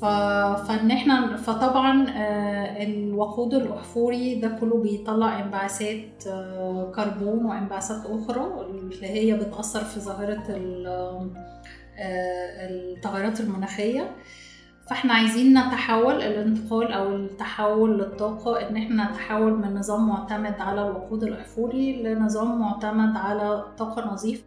فإن 0.00 0.90
إحنا 0.90 1.36
فطبعا 1.36 2.06
آه، 2.16 2.82
الوقود 2.82 3.54
الأحفوري 3.54 4.34
ده 4.34 4.48
كله 4.48 4.82
بيطلع 4.82 5.40
انبعاثات 5.40 6.26
آه، 6.26 6.92
كربون 6.96 7.44
وانبعاثات 7.44 8.06
أخرى 8.06 8.66
اللي 8.70 9.06
هي 9.06 9.36
بتأثر 9.36 9.84
في 9.84 10.00
ظاهرة 10.00 10.44
آه، 10.48 11.30
التغيرات 12.70 13.40
المناخية. 13.40 14.10
فإحنا 14.90 15.14
عايزين 15.14 15.58
نتحول 15.58 16.14
الانتقال 16.14 16.92
أو 16.92 17.16
التحول 17.16 17.98
للطاقة 17.98 18.68
إن 18.68 18.76
إحنا 18.76 19.10
نتحول 19.10 19.52
من 19.52 19.74
نظام 19.74 20.08
معتمد 20.08 20.54
على 20.60 20.86
الوقود 20.88 21.22
الأحفوري 21.24 22.02
لنظام 22.02 22.60
معتمد 22.60 23.16
على 23.16 23.64
طاقة 23.78 24.12
نظيفة. 24.12 24.44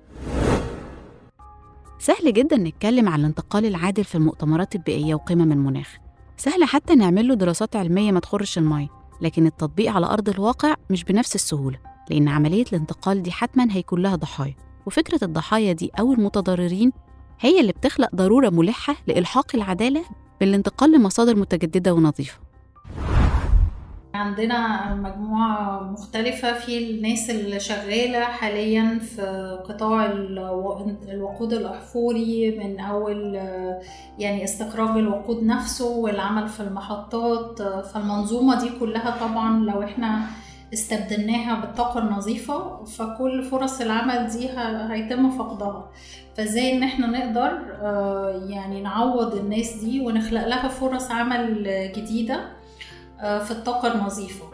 سهل 2.03 2.33
جدا 2.33 2.57
نتكلم 2.57 3.09
عن 3.09 3.19
الانتقال 3.19 3.65
العادل 3.65 4.03
في 4.03 4.15
المؤتمرات 4.15 4.75
البيئية 4.75 5.15
وقمم 5.15 5.51
المناخ. 5.51 5.97
سهل 6.37 6.63
حتى 6.63 6.95
نعمل 6.95 7.27
له 7.27 7.33
دراسات 7.33 7.75
علمية 7.75 8.11
ما 8.11 8.19
تخرش 8.19 8.57
المية 8.57 8.87
لكن 9.21 9.45
التطبيق 9.45 9.91
على 9.91 10.05
أرض 10.05 10.29
الواقع 10.29 10.75
مش 10.89 11.03
بنفس 11.03 11.35
السهولة 11.35 11.79
لأن 12.09 12.27
عملية 12.27 12.65
الانتقال 12.73 13.23
دي 13.23 13.31
حتما 13.31 13.67
هيكون 13.71 14.01
لها 14.01 14.15
ضحايا. 14.15 14.55
وفكرة 14.85 15.19
الضحايا 15.23 15.73
دي 15.73 15.91
أو 15.99 16.13
المتضررين 16.13 16.91
هي 17.39 17.59
اللي 17.59 17.71
بتخلق 17.71 18.15
ضرورة 18.15 18.49
ملحة 18.49 18.95
لإلحاق 19.07 19.55
العدالة 19.55 20.03
بالانتقال 20.39 20.91
لمصادر 20.91 21.35
متجددة 21.35 21.93
ونظيفة. 21.93 22.39
عندنا 24.13 24.93
مجموعة 24.95 25.79
مختلفة 25.83 26.53
في 26.53 26.77
الناس 26.91 27.29
اللي 27.29 27.59
شغالة 27.59 28.19
حاليا 28.23 28.99
في 28.99 29.21
قطاع 29.69 30.05
الوقود 31.09 31.53
الأحفوري 31.53 32.59
من 32.59 32.79
أول 32.79 33.35
يعني 34.19 34.43
استخراج 34.43 34.97
الوقود 34.97 35.43
نفسه 35.43 35.89
والعمل 35.97 36.47
في 36.47 36.59
المحطات. 36.59 37.61
فالمنظومة 37.61 38.59
دي 38.59 38.69
كلها 38.79 39.27
طبعا 39.27 39.59
لو 39.59 39.83
إحنا 39.83 40.21
استبدلناها 40.73 41.61
بالطاقة 41.61 41.99
النظيفة 41.99 42.83
فكل 42.83 43.43
فرص 43.43 43.81
العمل 43.81 44.27
دي 44.27 44.49
هيتم 44.93 45.29
فقدها. 45.29 45.89
فإزاي 46.37 46.77
إن 46.77 46.83
إحنا 46.83 47.07
نقدر 47.07 47.51
يعني 48.49 48.81
نعوض 48.81 49.35
الناس 49.35 49.73
دي 49.73 50.01
ونخلق 50.01 50.47
لها 50.47 50.67
فرص 50.67 51.11
عمل 51.11 51.63
جديدة؟ 51.95 52.35
آه، 52.35 52.52
في 53.23 53.51
الطاقة 53.51 53.93
النظيفة 53.93 54.45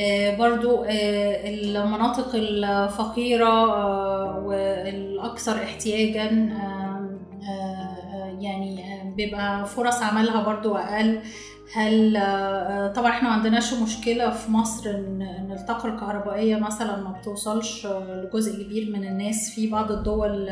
آه، 0.00 0.36
برضو 0.36 0.84
آه، 0.84 1.50
المناطق 1.50 2.30
الفقيرة 2.34 3.64
والأكثر 4.44 5.52
احتياجا 5.52 6.50
يعني 8.40 8.82
بيبقى 9.16 9.66
فرص 9.66 10.02
عملها 10.02 10.42
برضو 10.42 10.76
أقل. 10.76 11.20
هل 11.74 12.12
طبعا 12.96 13.10
إحنا 13.10 13.28
ما 13.28 13.34
عندناش 13.34 13.74
مشكلة 13.74 14.30
في 14.30 14.50
مصر 14.50 14.90
إن 14.90 15.56
الطاقة 15.60 15.88
الكهربائية 15.88 16.56
مثلا 16.56 16.96
ما 16.96 17.10
بتوصلش 17.10 17.86
لجزء 17.86 18.62
كبير 18.62 18.90
من 18.92 19.04
الناس. 19.08 19.50
في 19.54 19.66
بعض 19.70 19.92
الدول 19.92 20.46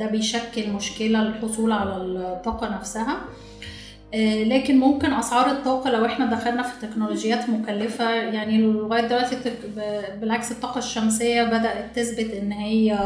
ده 0.00 0.06
بيشكل 0.06 0.70
مشكلة 0.70 1.22
الحصول 1.22 1.72
على 1.72 1.96
الطاقة 1.96 2.68
نفسها. 2.76 3.12
آه، 3.14 3.47
لكن 4.44 4.78
ممكن 4.78 5.12
أسعار 5.12 5.50
الطاقة 5.50 5.90
لو 5.90 6.06
إحنا 6.06 6.26
دخلنا 6.26 6.62
في 6.62 6.86
تكنولوجيات 6.86 7.50
مكلفة 7.50 8.10
يعني 8.10 8.58
لغاية 8.58 9.06
دلوقتي 9.06 9.36
بالعكس 10.20 10.52
الطاقة 10.52 10.78
الشمسية 10.78 11.42
بدأت 11.42 11.96
تثبت 11.96 12.34
إن 12.34 12.52
هي 12.52 12.98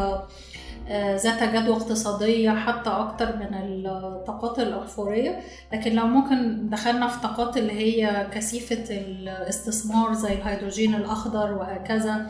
آه، 0.89 1.15
ذات 1.15 1.43
جدوى 1.43 1.75
اقتصادية 1.75 2.51
حتى 2.51 2.89
أكتر 2.89 3.25
من 3.35 3.53
الطاقات 3.85 4.59
الأحفورية 4.59 5.39
لكن 5.73 5.93
لو 5.95 6.07
ممكن 6.07 6.69
دخلنا 6.69 7.07
في 7.07 7.19
طاقات 7.21 7.57
اللي 7.57 7.73
هي 7.73 8.27
كثيفة 8.33 8.85
الاستثمار 8.89 10.13
زي 10.13 10.33
الهيدروجين 10.33 10.95
الأخضر 10.95 11.53
وهكذا 11.53 12.27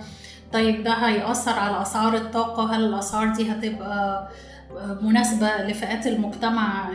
طيب 0.54 0.84
ده 0.84 0.92
هيأثر 0.94 1.52
على 1.60 1.82
أسعار 1.82 2.16
الطاقة؟ 2.16 2.76
هل 2.76 2.86
الأسعار 2.86 3.28
دي 3.34 3.52
هتبقى 3.52 4.28
مناسبة 5.02 5.58
لفئات 5.58 6.08
المجتمع 6.08 6.90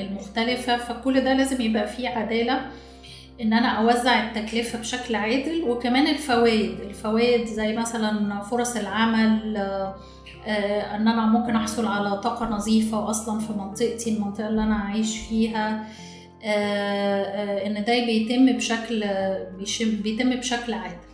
المختلفة 0.00 0.76
فكل 0.76 1.20
ده 1.20 1.32
لازم 1.32 1.60
يبقى 1.60 1.88
فيه 1.88 2.08
عدالة 2.08 2.60
إن 3.40 3.52
أنا 3.52 3.68
أوزع 3.68 4.28
التكلفة 4.28 4.78
بشكل 4.78 5.14
عادل. 5.14 5.62
وكمان 5.68 6.06
الفوائد 6.06 6.80
الفوائد 6.80 7.46
زي 7.46 7.76
مثلا 7.76 8.40
فرص 8.40 8.76
العمل 8.76 9.56
آه، 10.46 10.96
إن 10.96 11.08
أنا 11.08 11.26
ممكن 11.26 11.56
أحصل 11.56 11.86
على 11.86 12.20
طاقة 12.20 12.46
نظيفة 12.46 13.10
أصلا 13.10 13.40
في 13.40 13.52
منطقتي 13.52 14.16
المنطقة 14.16 14.48
اللي 14.48 14.62
أنا 14.62 14.74
عايش 14.74 15.18
فيها. 15.18 15.84
آه، 16.44 17.22
آه، 17.22 17.66
إن 17.66 17.74
ده 17.84 18.04
بيتم 18.06 18.56
بشكل 18.56 19.04
بيتم 20.02 20.30
بشكل 20.36 20.72
عادل. 20.74 21.07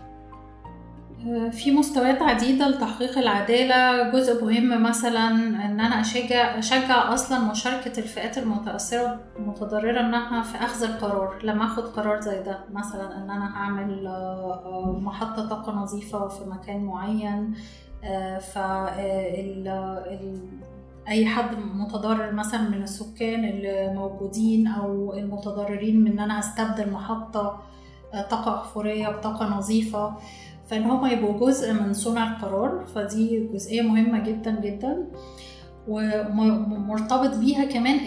في 1.50 1.70
مستويات 1.70 2.22
عديدة 2.22 2.68
لتحقيق 2.68 3.18
العدالة. 3.18 4.10
جزء 4.10 4.44
مهم 4.44 4.82
مثلا 4.82 5.28
إن 5.66 5.80
أنا 5.80 6.00
اشجع 6.00 6.58
أشجع 6.58 7.14
أصلا 7.14 7.38
مشاركة 7.50 7.98
الفئات 7.98 8.38
المتأثرة 8.38 9.20
المتضررة 9.38 10.00
إنها 10.00 10.42
في 10.42 10.56
أخذ 10.58 10.82
القرار. 10.82 11.38
لما 11.44 11.64
اخد 11.64 11.82
قرار 11.82 12.20
زي 12.20 12.42
ده 12.42 12.58
مثلا 12.72 13.16
إن 13.16 13.30
أنا 13.30 13.56
هعمل 13.56 14.06
آه، 14.06 14.98
محطة 15.02 15.48
طاقة 15.48 15.72
نظيفة 15.72 16.28
في 16.28 16.44
مكان 16.44 16.84
معين. 16.84 17.54
آه، 18.04 18.38
ف 18.38 18.58
أي 21.08 21.26
حد 21.26 21.56
متضرر 21.74 22.32
مثلا 22.32 22.68
من 22.68 22.82
السكان 22.82 23.44
اللي 23.44 23.92
موجودين 23.94 24.66
أو 24.66 25.14
المتضررين 25.14 26.00
من 26.00 26.10
إن 26.12 26.18
أنا 26.18 26.38
أستبدل 26.38 26.90
محطة 26.90 27.62
آه، 28.14 28.22
طاقة 28.22 28.54
احفورية 28.54 29.08
بطاقة 29.08 29.48
نظيفة. 29.48 30.16
فإن 30.66 30.82
هم 30.82 31.06
يبقوا 31.06 31.46
جزء 31.48 31.72
من 31.72 31.92
صنع 31.92 32.36
القرار 32.36 32.84
فدي 32.94 33.48
جزئية 33.52 33.82
مهمة 33.82 34.22
جدا 34.22 34.60
جدا 34.60 35.06
ومرتبط 35.88 37.36
بيها 37.36 37.64
كمان 37.64 37.98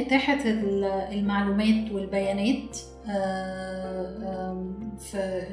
ال- 0.45 0.83
المعلومات 0.85 1.91
والبيانات 1.91 2.77
آه، 3.09 4.63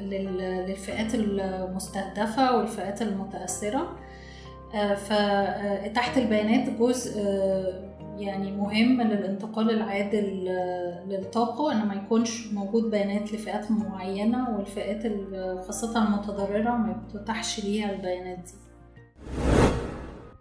للفئات 0.01 1.15
المستهدفة 1.15 2.57
والفئات 2.57 3.01
المتأثرة. 3.01 3.97
آه، 4.75 4.95
فإتاحة 4.95 6.21
البيانات 6.21 6.69
جزء 6.79 7.21
آه، 7.21 7.94
يعني 8.17 8.51
مهم 8.51 9.01
للانتقال 9.01 9.69
العادل 9.69 10.45
للطاقة 11.09 11.71
إن 11.71 11.87
ما 11.87 11.93
يكونش 11.95 12.47
موجود 12.53 12.91
بيانات 12.91 13.33
لفئات 13.33 13.71
معينة 13.71 14.49
والفئات 14.57 15.05
ال- 15.05 15.63
خاصة 15.67 16.03
المتضررة 16.07 16.71
ما 16.71 17.03
يتاحش 17.15 17.65
ليها 17.65 17.91
البيانات 17.95 18.37
دي. 18.39 18.51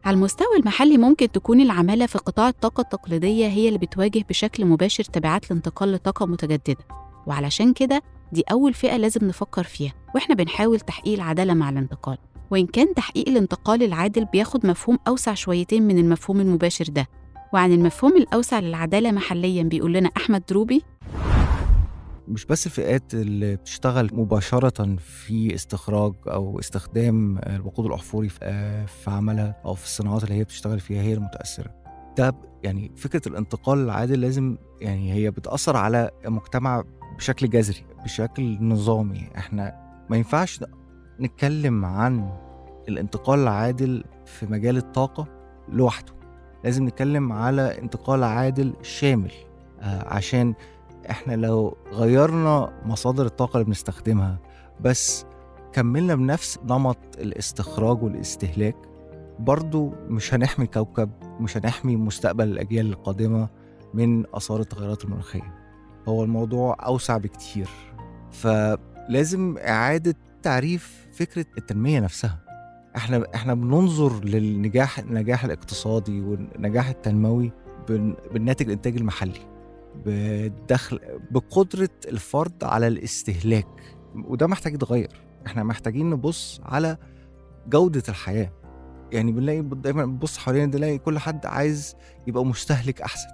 على 0.04 0.14
المستوى 0.14 0.56
المحلي 0.58 0.98
ممكن 0.98 1.32
تكون 1.32 1.60
العمالة 1.60 2.06
في 2.06 2.18
قطاع 2.18 2.48
الطاقة 2.48 2.80
التقليدية 2.80 3.46
هي 3.46 3.68
اللي 3.68 3.78
بتواجه 3.78 4.24
بشكل 4.28 4.64
مباشر 4.64 5.04
تبعات 5.04 5.44
الانتقال 5.50 5.92
لطاقة 5.92 6.26
متجددة. 6.26 6.84
وعلشان 7.26 7.72
كده 7.72 8.02
دي 8.32 8.44
أول 8.52 8.74
فئة 8.74 8.96
لازم 8.96 9.28
نفكر 9.28 9.62
فيها 9.64 9.92
وإحنا 10.14 10.34
بنحاول 10.34 10.80
تحقيق 10.80 11.14
العدالة 11.14 11.54
مع 11.54 11.68
الانتقال. 11.70 12.18
وإن 12.50 12.66
كان 12.66 12.94
تحقيق 12.94 13.28
الانتقال 13.28 13.82
العادل 13.82 14.24
بياخد 14.24 14.66
مفهوم 14.66 14.98
أوسع 15.08 15.34
شويتين 15.34 15.82
من 15.82 15.98
المفهوم 15.98 16.40
المباشر 16.40 16.84
ده. 16.88 17.06
وعن 17.54 17.72
المفهوم 17.72 18.16
الأوسع 18.16 18.58
للعدالة 18.60 19.12
محليا 19.12 19.62
بيقول 19.62 19.92
لنا 19.92 20.10
أحمد 20.16 20.42
دروبي 20.48 20.82
مش 22.28 22.44
بس 22.46 22.66
الفئات 22.66 23.14
اللي 23.14 23.56
بتشتغل 23.56 24.10
مباشرة 24.12 24.96
في 24.96 25.54
استخراج 25.54 26.12
أو 26.26 26.58
استخدام 26.58 27.38
الوقود 27.38 27.86
الأحفوري 27.86 28.28
في- 28.28 28.38
آه، 28.42 28.86
في 28.86 29.10
عملها 29.10 29.56
أو 29.64 29.74
في 29.74 29.84
الصناعات 29.84 30.24
اللي 30.24 30.34
هي 30.34 30.44
بتشتغل 30.44 30.80
فيها 30.80 31.02
هي 31.02 31.14
المتأثرة. 31.14 31.70
ده 32.18 32.34
يعني 32.62 32.92
فكرة 32.96 33.28
الانتقال 33.28 33.78
العادل 33.78 34.20
لازم 34.20 34.56
يعني 34.80 35.12
هي 35.12 35.30
بتأثر 35.30 35.76
على 35.76 36.10
المجتمع 36.26 36.84
بشكل 37.18 37.50
جذري 37.50 37.86
بشكل 38.04 38.58
نظامي. 38.64 39.28
إحنا 39.36 39.74
ما 40.10 40.16
ينفعش 40.16 40.60
نتكلم 41.20 41.84
عن 41.84 42.30
الانتقال 42.88 43.38
العادل 43.38 44.04
في 44.26 44.46
مجال 44.46 44.76
الطاقة 44.76 45.26
لوحده. 45.68 46.12
لازم 46.64 46.84
نتكلم 46.84 47.32
على 47.32 47.78
انتقال 47.78 48.24
عادل 48.24 48.74
شامل 48.82 49.32
آه، 49.80 50.08
عشان 50.08 50.54
إحنا 51.10 51.34
لو 51.36 51.76
غيرنا 51.92 52.82
مصادر 52.86 53.26
الطاقة 53.26 53.54
اللي 53.54 53.64
بنستخدمها 53.64 54.38
بس 54.80 55.24
كملنا 55.72 56.14
بنفس 56.14 56.58
نمط 56.64 56.98
الاستخراج 57.18 58.02
والاستهلاك 58.02 58.76
برضو 59.38 59.92
مش 60.08 60.34
هنحمي 60.34 60.64
الكوكب 60.64 61.10
مش 61.40 61.56
هنحمي 61.56 61.96
مستقبل 61.96 62.48
الأجيال 62.48 62.86
القادمة 62.86 63.48
من 63.94 64.24
آثار 64.34 64.60
التغيرات 64.60 65.04
المناخية. 65.04 65.54
هو 66.08 66.24
الموضوع 66.24 66.76
أوسع 66.86 67.16
بكتير. 67.16 67.68
فلازم 68.32 69.58
إعادة 69.58 70.14
تعريف 70.42 71.06
فكرة 71.12 71.46
التنمية 71.58 72.00
نفسها. 72.00 72.43
إحنا 72.96 73.24
إحنا 73.34 73.54
بننظر 73.54 74.24
للنجاح 74.24 74.98
النجاح 74.98 75.44
الاقتصادي 75.44 76.20
والنجاح 76.20 76.88
التنموي 76.88 77.52
بال- 77.88 78.16
بالناتج 78.32 78.66
الإنتاج 78.66 78.96
المحلي 78.96 79.40
بدخل 80.06 81.00
بقدرة 81.30 81.88
الفرد 82.08 82.64
على 82.64 82.88
الاستهلاك 82.88 83.96
وده 84.14 84.46
محتاج 84.46 84.74
يتغير. 84.74 85.08
إحنا 85.46 85.62
محتاجين 85.64 86.10
نبص 86.10 86.60
على 86.64 86.96
جودة 87.68 88.02
الحياة. 88.08 88.50
يعني 89.12 89.32
بنلاقي 89.32 89.60
دايما 89.62 90.04
بنبص 90.06 90.38
حوالينا 90.38 90.76
نلاقي 90.76 90.98
كل 90.98 91.18
حد 91.18 91.46
عايز 91.46 91.94
يبقى 92.26 92.44
مستهلك 92.44 93.02
أحسن 93.02 93.28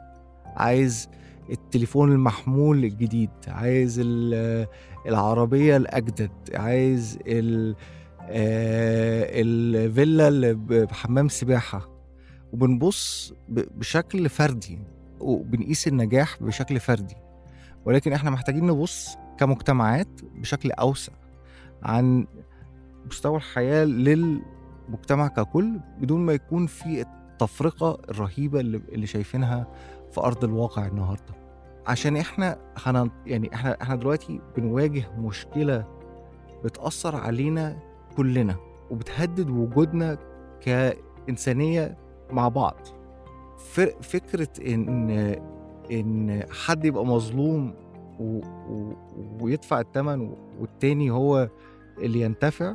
عايز 0.47 1.09
التليفون 1.51 2.13
المحمول 2.13 2.85
الجديد 2.85 3.31
عايز 3.49 4.01
ال- 4.05 4.67
العربية 5.07 5.77
الأجدد 5.77 6.31
عايز 6.55 7.19
ال 7.27 7.77
الفيلا 8.31 10.29
اللي 10.29 10.55
بحمام 10.55 11.29
سباحة. 11.29 11.89
وبنبص 12.53 13.33
بشكل 13.49 14.29
فردي 14.29 14.79
وبنقيس 15.21 15.89
النجاح 15.89 16.43
بشكل 16.43 16.81
فردي. 16.81 17.17
ولكن 17.85 18.13
إحنا 18.13 18.31
محتاجين 18.31 18.67
نبص 18.67 19.17
كمجتمعات 19.39 20.09
بشكل 20.35 20.71
أوسع 20.73 21.13
عن 21.83 22.27
مستوى 23.07 23.37
الحياة 23.37 23.85
للمجتمع 23.85 25.29
ككل 25.29 25.81
بدون 26.01 26.21
ما 26.21 26.33
يكون 26.33 26.67
في 26.67 27.01
التفرقة 27.01 27.99
الرهيبة 28.09 28.61
اللي, 28.61 29.07
شايفينها 29.07 29.67
في 30.13 30.21
أرض 30.21 30.45
الواقع 30.45 30.87
النهارده. 30.87 31.35
عشان 31.87 32.17
إحنا 32.17 32.59
يعني 33.27 33.55
إحنا 33.55 33.83
إحنا 33.83 33.97
دلوقتي 33.97 34.41
بنواجه 34.57 35.11
مشكلة 35.19 35.85
بتأثر 36.65 37.17
علينا 37.17 37.79
كلنا 38.21 38.57
وبتهدد 38.91 39.51
وجودنا 39.51 40.19
كإنسانية 40.61 41.97
مع 42.31 42.49
بعض. 42.49 42.77
ف- 43.59 43.81
فكرة 44.03 44.49
ان 44.75 45.11
إن 45.93 46.43
حد 46.51 46.85
يبقى 46.85 47.07
مظلوم 47.07 47.75
و... 48.21 48.41
و... 48.69 48.93
ويدفع 49.41 49.81
الثمن 49.81 50.35
والتاني 50.61 51.11
هو 51.11 51.49
اللي 51.99 52.21
ينتفع 52.21 52.75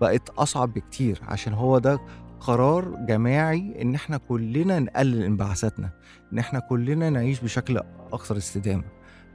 بقت 0.00 0.28
أصعب 0.30 0.72
بكتير 0.74 1.20
عشان 1.28 1.52
هو 1.52 1.78
ده 1.78 1.98
قرار 2.40 2.84
جماعي 3.08 3.82
إن 3.82 3.94
إحنا 3.94 4.16
كلنا 4.16 4.78
نقلل 4.78 5.22
انبعاثاتنا 5.22 5.90
إن 6.32 6.38
إحنا 6.38 6.58
كلنا 6.58 7.10
نعيش 7.10 7.40
بشكل 7.40 7.80
أكثر 8.12 8.36
استدامة. 8.36 8.84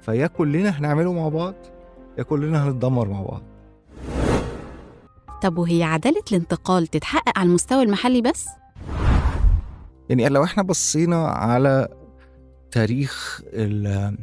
فيا 0.01 0.27
كلنا 0.27 0.69
هنعمله 0.69 1.13
مع 1.13 1.27
بعض 1.29 1.55
يا 2.17 2.23
كلنا 2.23 2.67
هنتدمر 2.67 3.07
مع 3.09 3.21
بعض. 3.21 3.41
طب 5.41 5.57
وهي 5.57 5.83
عدالة 5.83 6.23
الانتقال 6.31 6.87
تتحقق 6.87 7.39
على 7.39 7.49
المستوى 7.49 7.83
المحلي 7.83 8.21
بس؟ 8.21 8.47
يعني 10.09 10.29
لو 10.29 10.43
إحنا 10.43 10.63
بصينا 10.63 11.27
على 11.27 11.87
تاريخ 12.71 13.41
ال- 13.53 14.17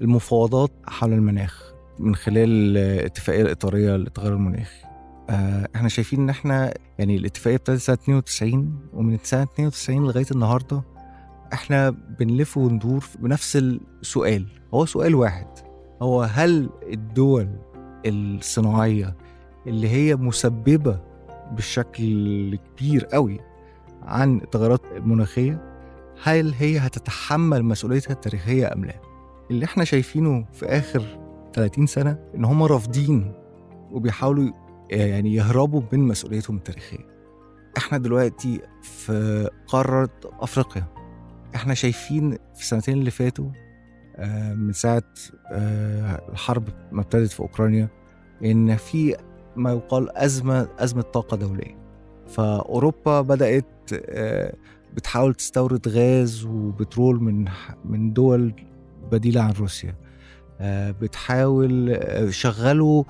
المفاوضات 0.00 0.70
حول 0.86 1.12
المناخ 1.12 1.72
من 1.98 2.14
خلال 2.14 2.76
الاتفاقية 2.76 3.42
الإطارية 3.42 3.96
للتغير 3.96 4.32
المناخي 4.32 4.82
آه، 5.30 5.68
إحنا 5.76 5.88
شايفين 5.88 6.20
إن 6.20 6.28
إحنا 6.30 6.74
يعني 6.98 7.16
الاتفاقية 7.16 7.56
ابتدت 7.56 7.78
سنة 7.80 7.94
92 7.96 8.78
ومن 8.92 9.18
سنة 9.22 9.42
92 9.42 10.04
لغاية 10.06 10.26
النهاردة 10.30 10.82
إحنا 11.52 11.90
بنلف 11.90 12.56
وندور 12.56 13.04
بنفس 13.18 13.56
السؤال 13.56 14.46
هو 14.74 14.86
سؤال 14.86 15.14
واحد 15.14 15.46
هو 16.02 16.22
هل 16.22 16.70
الدول 16.92 17.48
الصناعية 18.06 19.16
اللي 19.66 19.88
هي 19.88 20.16
مسببة 20.16 21.00
بشكل 21.52 22.56
كبير 22.56 23.04
قوي 23.04 23.40
عن 24.02 24.36
التغيرات 24.36 24.80
المناخية 24.96 25.72
هل 26.22 26.54
هي 26.58 26.78
هتتحمل 26.78 27.62
مسؤوليتها 27.62 28.12
التاريخية 28.12 28.72
أم 28.72 28.84
لا؟ 28.84 28.94
اللي 29.50 29.64
إحنا 29.64 29.84
شايفينه 29.84 30.44
في 30.52 30.66
آخر 30.66 31.02
30 31.54 31.86
سنة 31.86 32.18
إن 32.34 32.44
هم 32.44 32.62
رافضين 32.62 33.32
وبيحاولوا 33.90 34.50
يعني 34.90 35.34
يهربوا 35.34 35.82
من 35.92 36.00
مسؤوليتهم 36.00 36.56
التاريخية. 36.56 37.06
إحنا 37.76 37.98
دلوقتي 37.98 38.60
في 38.82 39.48
قارة 39.66 40.10
أفريقيا. 40.24 40.84
إحنا 41.54 41.74
شايفين 41.74 42.30
في 42.30 42.60
السنتين 42.60 42.98
اللي 42.98 43.10
فاتوا 43.10 43.50
آه، 44.16 44.54
من 44.54 44.72
ساعة 44.72 45.02
آه، 45.52 46.30
الحرب 46.32 46.68
ما 46.92 47.00
ابتدت 47.00 47.30
في 47.30 47.40
أوكرانيا 47.40 47.88
إن 48.44 48.76
في 48.76 49.16
ما 49.56 49.72
يقال 49.72 50.16
أزمة 50.16 50.68
أزمة 50.78 51.02
طاقة 51.02 51.36
دولية. 51.36 51.76
فأوروبا 52.28 53.20
بدأت 53.20 53.66
آه، 53.94 54.54
بتحاول 54.94 55.34
تستورد 55.34 55.88
غاز 55.88 56.44
وبترول 56.44 57.22
من 57.22 57.48
من 57.84 58.12
دول 58.12 58.54
بديلة 59.12 59.40
عن 59.40 59.52
روسيا. 59.52 59.94
آه، 60.60 60.90
بتحاول 60.90 61.90
آه، 61.90 62.30
شغلوا 62.30 63.04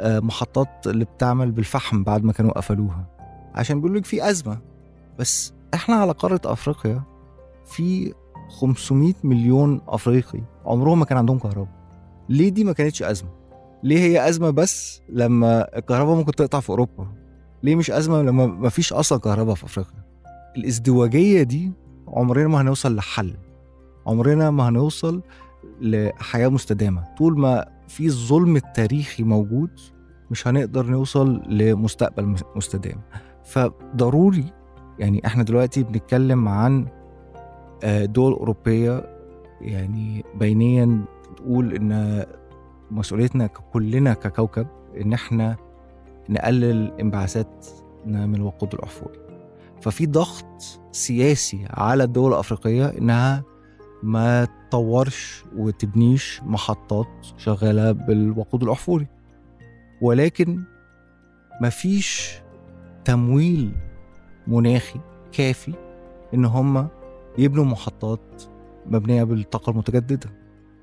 محطات 0.00 0.86
اللي 0.86 1.04
بتعمل 1.04 1.50
بالفحم 1.52 2.02
بعد 2.04 2.24
ما 2.24 2.32
كانوا 2.32 2.52
قفلوها. 2.52 3.06
عشان 3.54 3.80
بيقولوا 3.80 3.98
لك 4.00 4.04
في 4.04 4.30
أزمة. 4.30 4.58
بس 5.18 5.52
إحنا 5.74 5.94
على 5.94 6.12
قارة 6.12 6.40
أفريقيا 6.44 7.02
في 7.66 8.14
500 8.60 9.14
مليون 9.24 9.80
أفريقي 9.88 10.40
عمرهم 10.66 10.98
ما 10.98 11.04
كان 11.04 11.18
عندهم 11.18 11.38
كهرباء. 11.38 11.68
ليه 12.28 12.48
دي 12.48 12.64
ما 12.64 12.72
كانتش 12.72 13.02
أزمة؟ 13.02 13.30
ليه 13.84 13.98
هي 13.98 14.28
أزمة 14.28 14.50
بس 14.50 15.02
لما 15.08 15.78
الكهرباء 15.78 16.14
ممكن 16.16 16.32
تقطع 16.32 16.60
في 16.60 16.70
أوروبا؟ 16.70 17.06
ليه 17.62 17.76
مش 17.76 17.90
أزمة 17.90 18.22
لما 18.22 18.46
ما 18.46 18.68
فيش 18.68 18.92
أصلا 18.92 19.18
كهرباء 19.18 19.54
في 19.54 19.64
أفريقيا؟ 19.64 20.04
الازدواجية 20.56 21.42
دي 21.42 21.72
عمرنا 22.08 22.48
ما 22.48 22.60
هنوصل 22.60 22.96
لحل. 22.96 23.34
عمرنا 24.06 24.50
ما 24.50 24.68
هنوصل 24.68 25.22
لحياة 25.80 26.48
مستدامة. 26.48 27.04
طول 27.18 27.38
ما 27.38 27.64
في 27.88 28.06
الظلم 28.06 28.56
التاريخي 28.56 29.22
موجود 29.22 29.70
مش 30.30 30.48
هنقدر 30.48 30.86
نوصل 30.86 31.42
لمستقبل 31.48 32.26
مس- 32.26 32.44
مستدام. 32.56 33.00
فضروري 33.44 34.44
يعني 34.98 35.26
إحنا 35.26 35.42
دلوقتي 35.42 35.82
بنتكلم 35.82 36.48
عن 36.48 36.86
آه، 37.84 38.04
دول 38.04 38.32
أوروبية 38.32 39.16
يعني 39.60 40.24
بينيا 40.34 41.04
تقول 41.36 41.74
إن 41.74 42.24
مسؤوليتنا 42.94 43.46
كلنا 43.46 44.14
ككوكب 44.14 44.66
إن 45.00 45.12
إحنا 45.12 45.56
نقلل 46.28 46.92
انبعاثاتنا 47.00 48.26
من 48.26 48.34
الوقود 48.34 48.74
الأحفوري 48.74 49.18
ففي 49.80 50.06
ضغط 50.06 50.62
سياسي 50.92 51.66
على 51.70 52.04
الدول 52.04 52.32
الأفريقية 52.32 52.86
إنها 52.86 53.44
ما 54.02 54.44
تطورش 54.44 55.44
وتبنيش 55.56 56.40
محطات 56.42 57.08
شغالة 57.36 57.92
بالوقود 57.92 58.62
الأحفوري 58.62 59.06
ولكن 60.02 60.62
مفيش 61.60 62.38
تمويل 63.04 63.72
مناخي 64.46 65.00
كافي 65.32 65.72
إن 66.34 66.44
هم 66.44 66.88
يبنوا 67.38 67.64
محطات 67.64 68.42
مبنية 68.86 69.24
بالطاقة 69.24 69.70
المتجددة. 69.70 70.30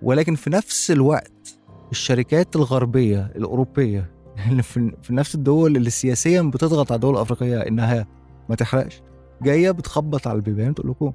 ولكن 0.01 0.35
في 0.35 0.49
نفس 0.49 0.91
الوقت 0.91 1.59
الشركات 1.91 2.55
الغربية 2.55 3.31
الأوروبية 3.35 4.11
اللي 4.49 4.63
في 4.63 4.93
نفس 5.09 5.35
الدول 5.35 5.75
اللي 5.75 5.89
سياسيا 5.89 6.41
بتضغط 6.41 6.91
على 6.91 6.95
الدول 6.95 7.15
الأفريقية 7.15 7.59
إنها 7.59 8.07
ما 8.49 8.55
تحرقش 8.55 9.01
جاية 9.41 9.71
بتخبط 9.71 10.27
على 10.27 10.35
البيبان 10.35 10.75
تقول 10.75 10.91
لكم 10.91 11.13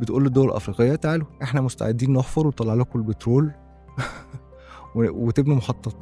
بتقول 0.00 0.24
للدول 0.24 0.48
الأفريقية 0.48 0.94
تعالوا 0.94 1.26
إحنا 1.42 1.60
مستعدين 1.60 2.12
نحفر 2.12 2.46
ونطلع 2.46 2.74
لكم 2.74 2.98
البترول 2.98 3.50
وتبنوا 4.94 5.56
محطات 5.56 5.94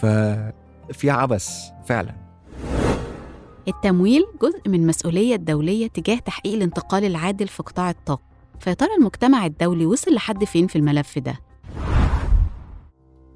ففي 0.00 1.10
عبث 1.10 1.48
فعلا. 1.86 2.14
التمويل 3.68 4.24
جزء 4.42 4.68
من 4.68 4.74
المسؤولية 4.74 5.34
الدولية 5.34 5.86
تجاه 5.86 6.18
تحقيق 6.18 6.54
الانتقال 6.54 7.04
العادل 7.04 7.48
في 7.48 7.62
قطاع 7.62 7.90
الطاقة. 7.90 8.22
فيا 8.60 8.74
ترى 8.74 8.88
المجتمع 8.98 9.46
الدولي 9.46 9.86
وصل 9.86 10.14
لحد 10.14 10.44
فين 10.44 10.66
في 10.66 10.76
الملف 10.76 11.18
ده؟ 11.18 11.34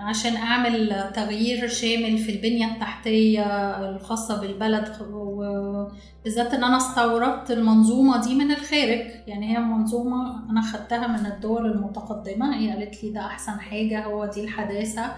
عشان 0.01 0.37
أعمل 0.37 1.11
تغيير 1.15 1.69
شامل 1.69 2.19
في 2.19 2.33
البنية 2.33 2.67
التحتية 2.75 3.43
الخاصة 3.91 4.41
بالبلد 4.41 4.97
وبالذات 5.13 6.55
إن 6.55 6.65
أنا 6.65 6.77
استوردت 6.77 7.51
المنظومة 7.51 8.21
دي 8.23 8.35
من 8.35 8.51
الخارج. 8.51 9.01
يعني 9.27 9.57
هي 9.57 9.59
منظومة 9.59 10.51
أنا 10.51 10.61
خدتها 10.63 11.07
من 11.07 11.27
الدول 11.27 11.67
المتقدمة 11.67 12.57
هي 12.57 12.71
قالت 12.71 13.05
لي 13.05 13.11
ده 13.11 13.21
أحسن 13.21 13.61
حاجة 13.61 14.05
هو 14.05 14.27
دي 14.27 14.45
الحداثة. 14.45 15.13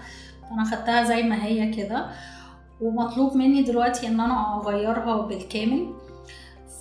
أنا 0.51 0.63
خدتها 0.63 1.03
زي 1.03 1.23
ما 1.23 1.45
هي 1.45 1.73
كده. 1.73 2.05
ومطلوب 2.81 3.37
مني 3.37 3.61
دلوقتي 3.63 4.07
إن 4.07 4.19
أنا 4.19 4.57
أغيرها 4.57 5.21
بالكامل. 5.21 5.93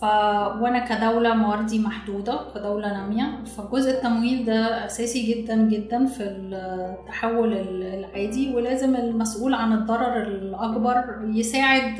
وأنا 0.03 0.79
كدولة 0.89 1.35
مواردي 1.35 1.79
محدودة 1.79 2.41
كدوله 2.55 2.93
نامية. 2.93 3.45
فجزء 3.45 3.91
التمويل 3.91 4.45
ده 4.45 4.87
أساسي 4.87 5.35
جدا 5.35 5.57
جدا 5.57 6.07
في 6.07 6.23
التحول 6.23 7.53
العادي 7.83 8.55
ولازم 8.55 8.97
المسؤول 8.97 9.55
عن 9.55 9.73
الضرر 9.73 10.23
الأكبر 10.23 11.05
يساعد 11.25 11.99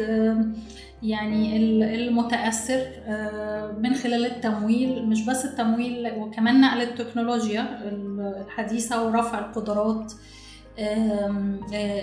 يعني 1.03 1.57
المتأثر 1.95 2.81
من 3.79 3.95
خلال 3.95 4.27
التمويل. 4.27 5.07
مش 5.09 5.27
بس 5.27 5.45
التمويل 5.45 6.13
وكمان 6.19 6.61
نقل 6.61 6.83
التكنولوجيا 6.83 7.81
الحديثة 8.47 9.07
ورفع 9.07 9.39
القدرات 9.39 10.13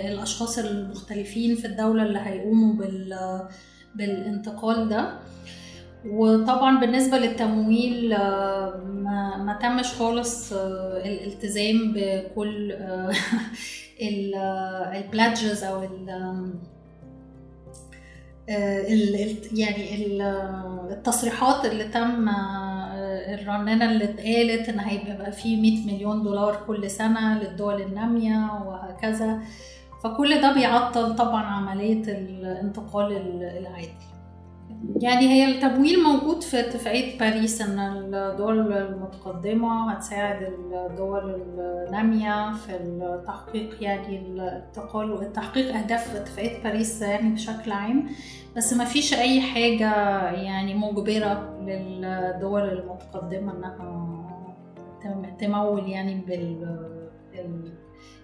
الأشخاص 0.08 0.58
المختلفين 0.58 1.54
في 1.56 1.66
الدولة 1.66 2.02
اللي 2.02 2.18
هيقوموا 2.18 2.74
بالانتقال 3.94 4.88
ده. 4.88 5.08
وطبعا 6.06 6.80
بالنسبة 6.80 7.18
للتمويل 7.18 8.08
ما, 8.08 9.36
ما 9.36 9.58
تمش 9.62 9.92
خالص 9.94 10.52
الالتزام 10.52 11.92
بكل 11.96 12.72
البلادجز 14.96 15.64
أو 15.64 15.82
ال 15.82 16.08
يعني 19.52 20.06
التصريحات 20.92 21.64
اللي 21.64 21.84
تم 21.84 22.28
الرنانة 23.34 23.90
اللي 23.90 24.04
اتقالت 24.04 24.68
إن 24.68 24.80
هيبقى 24.80 25.32
في 25.32 25.56
100 25.56 25.86
مليون 25.86 26.22
دولار 26.22 26.56
كل 26.66 26.90
سنة 26.90 27.42
للدول 27.42 27.82
النامية 27.82 28.50
وهكذا. 28.66 29.40
فكل 30.04 30.40
ده 30.40 30.54
بيعطل 30.54 31.16
طبعا 31.16 31.42
عملية 31.42 32.02
الانتقال 32.02 33.12
العادل 33.42 34.17
يعني 35.00 35.28
هي 35.28 35.54
التمويل 35.54 36.02
موجود 36.02 36.42
في 36.42 36.60
اتفاقية 36.60 37.18
باريس 37.18 37.60
إن 37.60 37.78
الدول 38.14 38.72
المتقدمة 38.72 39.92
هتساعد 39.92 40.42
الدول 40.72 41.34
النامية 41.34 42.52
في 42.52 42.76
التحقيق 42.76 43.82
يعني 43.82 44.18
الانتقال 44.18 45.12
وتحقيق 45.12 45.76
أهداف 45.76 46.16
اتفاقية 46.16 46.62
باريس 46.62 47.02
يعني 47.02 47.34
بشكل 47.34 47.72
عام. 47.72 48.08
بس 48.56 48.72
ما 48.72 48.84
فيش 48.84 49.14
أي 49.14 49.40
حاجة 49.40 49.92
يعني 50.30 50.74
مجبرة 50.74 51.58
للدول 51.60 52.62
المتقدمة 52.62 53.52
إنها 53.52 53.76
تمول 55.38 55.88
يعني 55.88 56.14
بال 56.14 56.78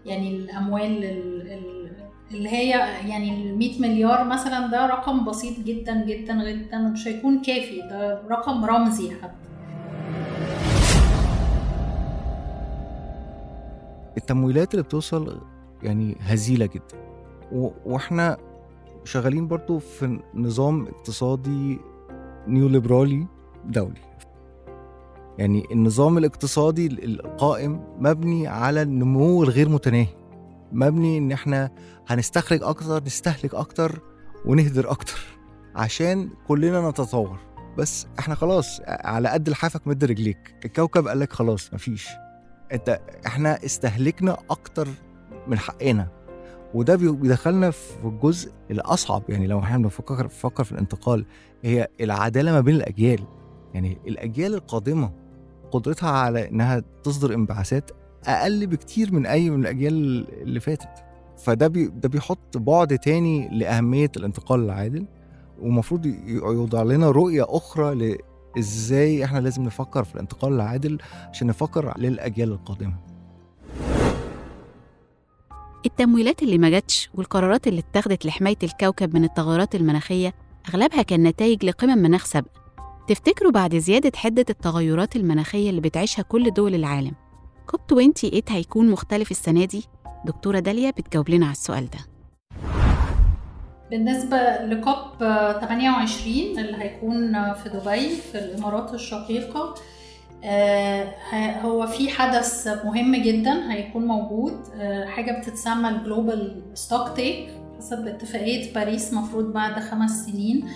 يعني 0.07 0.37
الأموال 0.37 1.05
اللي 2.31 2.49
هي 2.49 2.69
يعني 3.09 3.51
ال 3.51 3.59
100 3.59 3.81
مليار 3.81 4.25
مثلا 4.25 4.67
ده 4.67 4.87
رقم 4.87 5.25
بسيط 5.25 5.61
جدا 5.61 6.05
جدا 6.07 6.51
جدا 6.53 6.79
ومش 6.87 7.09
هيكون 7.09 7.43
كافي. 7.43 7.81
ده 7.91 8.23
رقم 8.31 8.65
رمزي 8.65 9.11
حتى. 9.11 9.35
التمويلات 14.17 14.75
اللي 14.75 14.83
بتوصل 14.83 15.41
يعني 15.83 16.17
هزيلة 16.21 16.67
جدا. 16.67 17.05
وإحنا 17.87 18.37
شغالين 19.05 19.49
برضو 19.49 19.79
في 19.79 20.19
نظام 20.35 20.87
اقتصادي 20.87 21.79
نيو 22.49 22.69
ليبرالي 22.69 23.27
دولي. 23.65 24.01
يعني 25.39 25.65
النظام 25.73 26.19
الاقتصادي 26.19 26.87
القائم 26.87 27.81
مبني 27.99 28.47
على 28.47 28.83
النمو 28.83 29.43
الغير 29.43 29.69
متناهي. 29.69 30.24
مبني 30.73 31.19
إن 31.19 31.33
إحنا 31.33 31.71
هنستخرج 32.09 32.63
أكتر 32.63 33.05
نستهلك 33.05 33.55
أكتر 33.55 34.01
ونهدر 34.47 34.91
أكتر 34.91 35.21
عشان 35.77 36.31
كلنا 36.49 36.91
نتطور. 36.91 37.39
بس 37.79 38.07
إحنا 38.19 38.35
خلاص 38.35 38.81
على 38.87 39.29
قد 39.29 39.49
لحافك 39.49 39.87
مد 39.87 40.05
رجليك. 40.05 40.55
الكوكب 40.65 41.09
قال 41.09 41.21
لك 41.21 41.33
خلاص 41.33 41.75
مفيش. 41.75 42.09
أنت 42.73 43.01
إحنا 43.27 43.65
استهلكنا 43.65 44.37
أكتر 44.51 44.89
من 45.47 45.59
حقنا. 45.59 46.09
وده 46.75 46.97
بيدخلنا 46.97 47.71
في 47.71 48.05
الجزء 48.05 48.53
الأصعب. 48.71 49.23
يعني 49.29 49.47
لو 49.47 49.59
إحنا 49.59 49.79
بنفكر 49.79 50.23
بنفكر 50.23 50.65
في 50.65 50.73
الانتقال 50.73 51.27
هي 51.63 51.89
العدالة 52.01 52.53
ما 52.53 52.61
بين 52.61 52.75
الأجيال. 52.75 53.25
يعني 53.75 53.99
الأجيال 54.07 54.55
القادمة 54.55 55.13
قدرتها 55.73 56.11
على 56.11 56.49
إنها 56.49 56.83
تصدر 57.03 57.35
انبعاثات 57.35 57.91
أقل 58.27 58.67
بكتير 58.67 59.13
من 59.15 59.27
أي 59.27 59.51
من 59.51 59.61
الأجيال 59.61 60.27
اللي 60.43 60.61
فاتت. 60.61 61.05
فده 61.37 61.69
بي 61.69 61.87
ده 61.87 62.09
بيحط 62.09 62.57
بعد 62.57 62.99
تاني 62.99 63.49
لأهمية 63.59 64.11
الانتقال 64.17 64.61
العادل 64.65 65.07
ومفروض 65.61 66.07
يوضع 66.27 66.83
لنا 66.83 67.11
رؤية 67.11 67.47
أخرى 67.49 68.19
لإزاي 68.57 69.25
إحنا 69.25 69.39
لازم 69.39 69.63
نفكر 69.63 70.05
في 70.05 70.15
الانتقال 70.15 70.53
العادل 70.53 70.99
عشان 71.31 71.47
نفكر 71.47 71.99
للأجيال 71.99 72.53
القادمة. 72.53 72.95
التمويلات 75.87 76.43
اللي 76.43 76.59
ما 76.59 76.71
جاتش 76.71 77.11
والقرارات 77.15 77.67
اللي 77.67 77.81
اتخذت 77.81 78.27
لحماية 78.27 78.57
الكوكب 78.63 79.15
من 79.15 79.25
التغيرات 79.25 79.75
المناخية 79.75 80.35
أغلبها 80.69 81.03
كان 81.03 81.23
نتائج 81.23 81.65
لقمم 81.65 81.99
مناخ 81.99 82.25
سابقة. 82.25 82.65
تفتكروا 83.09 83.53
بعد 83.53 83.77
زيادة 83.77 84.13
حدة 84.17 84.45
التغيرات 84.51 85.17
المناخية 85.17 85.71
اللي 85.71 85.81
بتعيشها 85.81 86.23
كل 86.23 86.51
دول 86.51 86.75
العالم 86.75 87.13
كوب 87.75 87.81
28 87.91 88.43
هيكون 88.49 88.91
مختلف 88.91 89.31
السنة 89.31 89.65
دي؟ 89.65 89.85
دكتورة 90.25 90.59
داليا 90.59 90.91
بتجاوب 90.91 91.31
لنا 91.31 91.47
على 91.47 91.53
السؤال 91.53 91.89
ده 91.91 91.99
بالنسبة 93.91 94.37
ل 94.65 94.78
COP 94.78 95.19
28 95.19 96.59
اللي 96.59 96.77
هيكون 96.77 97.53
في 97.55 97.69
دبي 97.69 98.09
في 98.17 98.39
الإمارات 98.39 98.95
الشقيقة 98.95 99.75
هو 101.63 101.87
في 101.87 102.09
حدث 102.11 102.69
مهم 102.85 103.17
جدا 103.17 103.73
هيكون 103.73 104.07
موجود 104.07 104.61
حاجة 105.07 105.41
بتتسمى 105.41 105.89
ال 105.89 106.63
global 106.75 107.17
stocktake 107.17 107.49
حسب 107.79 108.07
اتفاقية 108.07 108.75
باريس 108.75 109.13
مفروض 109.13 109.53
بعد 109.53 109.81
خمس 109.81 110.27
سنين 110.27 110.69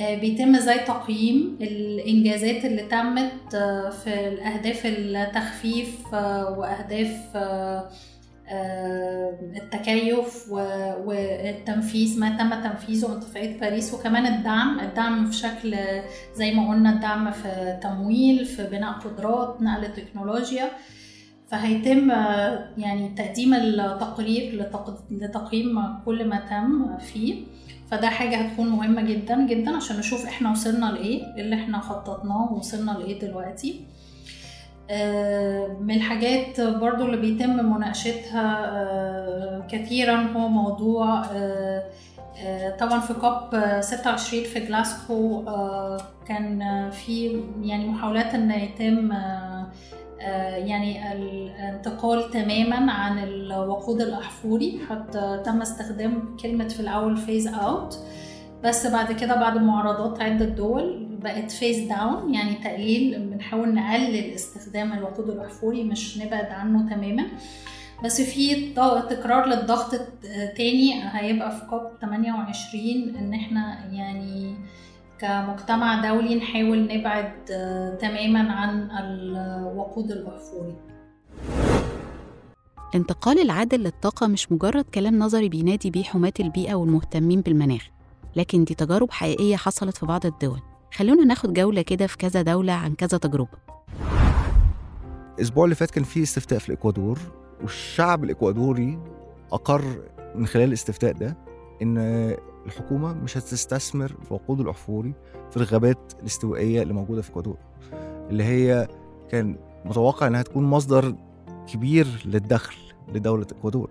بيتم 0.00 0.56
زي 0.58 0.74
تقييم 0.78 1.58
الإنجازات 1.60 2.64
اللي 2.64 2.82
تمت 2.82 3.56
في 4.04 4.28
الأهداف 4.28 4.82
التخفيف 4.86 6.14
وأهداف 6.58 7.36
التكيف 9.56 10.48
والتنفيذ 11.04 12.20
ما 12.20 12.36
تم 12.38 12.68
تنفيذه 12.70 13.08
من 13.08 13.16
اتفاقيه 13.16 13.60
باريس 13.60 13.94
وكمان 13.94 14.26
الدعم 14.26 14.80
الدعم 14.80 15.26
في 15.30 15.36
شكل 15.36 15.76
زي 16.34 16.54
ما 16.54 16.70
قلنا 16.70 16.90
الدعم 16.90 17.30
في 17.30 17.78
تمويل 17.82 18.44
في 18.44 18.66
بناء 18.66 18.92
قدرات 18.92 19.62
نقل 19.62 19.92
تكنولوجيا 19.92 20.70
فهيتم 21.48 22.10
آه، 22.10 22.68
يعني 22.78 23.08
تقديم 23.16 23.54
التقرير 23.54 24.60
لتق- 24.62 25.12
لتقييم 25.12 25.78
كل 26.04 26.24
ما 26.28 26.36
تم 26.50 26.98
فيه. 26.98 27.44
فده 27.90 28.08
حاجة 28.08 28.36
هتكون 28.36 28.68
مهمة 28.68 29.02
جدا 29.02 29.46
جدا 29.46 29.76
عشان 29.76 29.98
نشوف 29.98 30.26
إحنا 30.26 30.50
وصلنا 30.50 30.86
لإيه 30.86 31.34
إيه 31.36 31.42
اللي 31.42 31.56
إحنا 31.56 31.80
خططناه 31.80 32.52
ووصلنا 32.52 32.90
لإيه 32.90 33.20
دلوقتي. 33.20 33.80
آه، 34.90 35.66
من 35.80 35.94
الحاجات 35.94 36.60
برضو 36.60 37.04
اللي 37.04 37.16
بيتم 37.16 37.50
مناقشتها 37.74 38.64
آه، 38.66 39.66
كثيرا 39.70 40.16
هو 40.36 40.48
موضوع 40.48 41.24
آه، 41.34 41.82
طبعا 42.80 43.00
في 43.00 43.14
COP 43.14 43.60
26 43.80 44.44
في 44.44 44.60
جلاسكو 44.60 45.44
كان 46.28 46.90
في 46.90 47.40
يعني 47.62 47.88
محاولات 47.88 48.34
ان 48.34 48.50
يتم 48.50 49.12
يعني 50.66 51.12
الانتقال 51.12 52.30
تماما 52.30 52.92
عن 52.92 53.18
الوقود 53.18 54.00
الأحفوري. 54.00 54.80
حتى 54.90 55.42
تم 55.44 55.60
استخدام 55.62 56.36
كلمة 56.42 56.68
في 56.68 56.80
الأول 56.80 57.16
phase 57.16 57.46
out 57.48 57.98
بس 58.64 58.86
بعد 58.86 59.12
كده 59.12 59.34
بعد 59.34 59.58
معارضات 59.58 60.22
عدة 60.22 60.44
دول 60.44 61.06
بقت 61.22 61.50
phase 61.50 61.88
down 61.88 62.34
يعني 62.34 62.54
تقليل 62.54 63.18
بنحاول 63.30 63.74
نقلل 63.74 64.34
استخدام 64.34 64.92
الوقود 64.92 65.28
الأحفوري 65.30 65.84
مش 65.84 66.18
نبعد 66.18 66.44
عنه 66.46 66.94
تماما. 66.94 67.26
بس 68.04 68.20
في 68.20 68.74
تكرار 69.10 69.46
للضغط 69.46 69.94
تاني 70.56 70.94
هيبقى 71.12 71.50
في 71.50 71.66
كوب 71.70 71.80
28 72.00 73.16
إن 73.18 73.34
إحنا 73.34 73.78
يعني 73.92 74.54
كمجتمع 75.20 76.02
دولي 76.08 76.34
نحاول 76.34 76.88
نبعد 76.92 77.32
آه، 77.52 77.94
تماما 77.94 78.52
عن 78.52 78.90
الوقود 78.90 80.10
الأحفوري. 80.10 80.76
الانتقال 82.94 83.38
العادل 83.40 83.80
للطاقة 83.80 84.26
مش 84.26 84.52
مجرد 84.52 84.84
كلام 84.84 85.18
نظري 85.18 85.48
بينادي 85.48 85.90
بيه 85.90 86.02
حماة 86.02 86.32
البيئة 86.40 86.74
والمهتمين 86.74 87.40
بالمناخ 87.40 87.88
لكن 88.36 88.64
دي 88.64 88.74
تجارب 88.74 89.10
حقيقية 89.10 89.56
حصلت 89.56 89.96
في 89.96 90.06
بعض 90.06 90.26
الدول. 90.26 90.60
خلونا 90.94 91.24
ناخد 91.24 91.52
جولة 91.52 91.82
كده 91.82 92.06
في 92.06 92.16
كذا 92.16 92.42
دولة 92.42 92.72
عن 92.72 92.94
كذا 92.94 93.18
تجربة. 93.18 93.58
الأسبوع 95.38 95.64
اللي 95.64 95.74
فات 95.74 95.90
كان 95.90 96.04
في 96.04 96.22
استفتاء 96.22 96.58
في 96.58 96.68
الإكوادور 96.68 97.18
والشعب 97.62 98.24
الإكوادوري 98.24 98.98
أقر 99.52 99.82
من 100.34 100.46
خلال 100.46 100.68
الاستفتاء 100.68 101.12
ده 101.12 101.36
إن 101.82 101.98
الحكومة 102.66 103.12
مش 103.14 103.38
هتستثمر 103.38 104.12
الوقود 104.26 104.60
الاحفوري 104.60 105.14
في 105.50 105.56
الغابات 105.56 106.12
الاستوائية 106.20 106.82
اللي 106.82 106.94
موجودة 106.94 107.22
في 107.22 107.28
الاكوادور 107.28 107.56
اللي 108.30 108.44
هي 108.44 108.88
كان 109.30 109.56
متوقع 109.84 110.26
إنها 110.26 110.42
تكون 110.42 110.64
مصدر 110.64 111.14
كبير 111.72 112.06
للدخل 112.24 112.76
لدولة 113.14 113.46
الاكوادور 113.52 113.90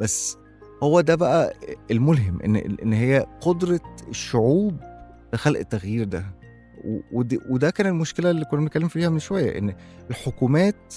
بس 0.00 0.36
هو 0.82 1.00
ده 1.00 1.14
بقى 1.14 1.54
الملهم 1.90 2.42
إن 2.42 2.56
إن 2.56 2.92
هي 2.92 3.26
قدرة 3.40 3.80
الشعوب 4.08 4.76
لخلق 5.32 5.58
التغيير 5.58 6.04
ده. 6.04 6.24
وده 7.50 7.70
كان 7.70 7.86
المشكلة 7.86 8.30
اللي 8.30 8.44
كنا 8.44 8.60
بنتكلم 8.60 8.88
فيها 8.88 9.08
من 9.08 9.18
شوية 9.18 9.58
إن 9.58 9.74
الحكومات 10.10 10.94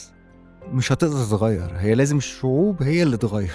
مش 0.72 0.92
هتقدر 0.92 1.24
تغير 1.26 1.72
هي 1.78 1.96
لازم 1.96 2.18
الشعوب 2.18 2.84
هي 2.84 3.04
اللي 3.04 3.18
تغير 3.18 3.54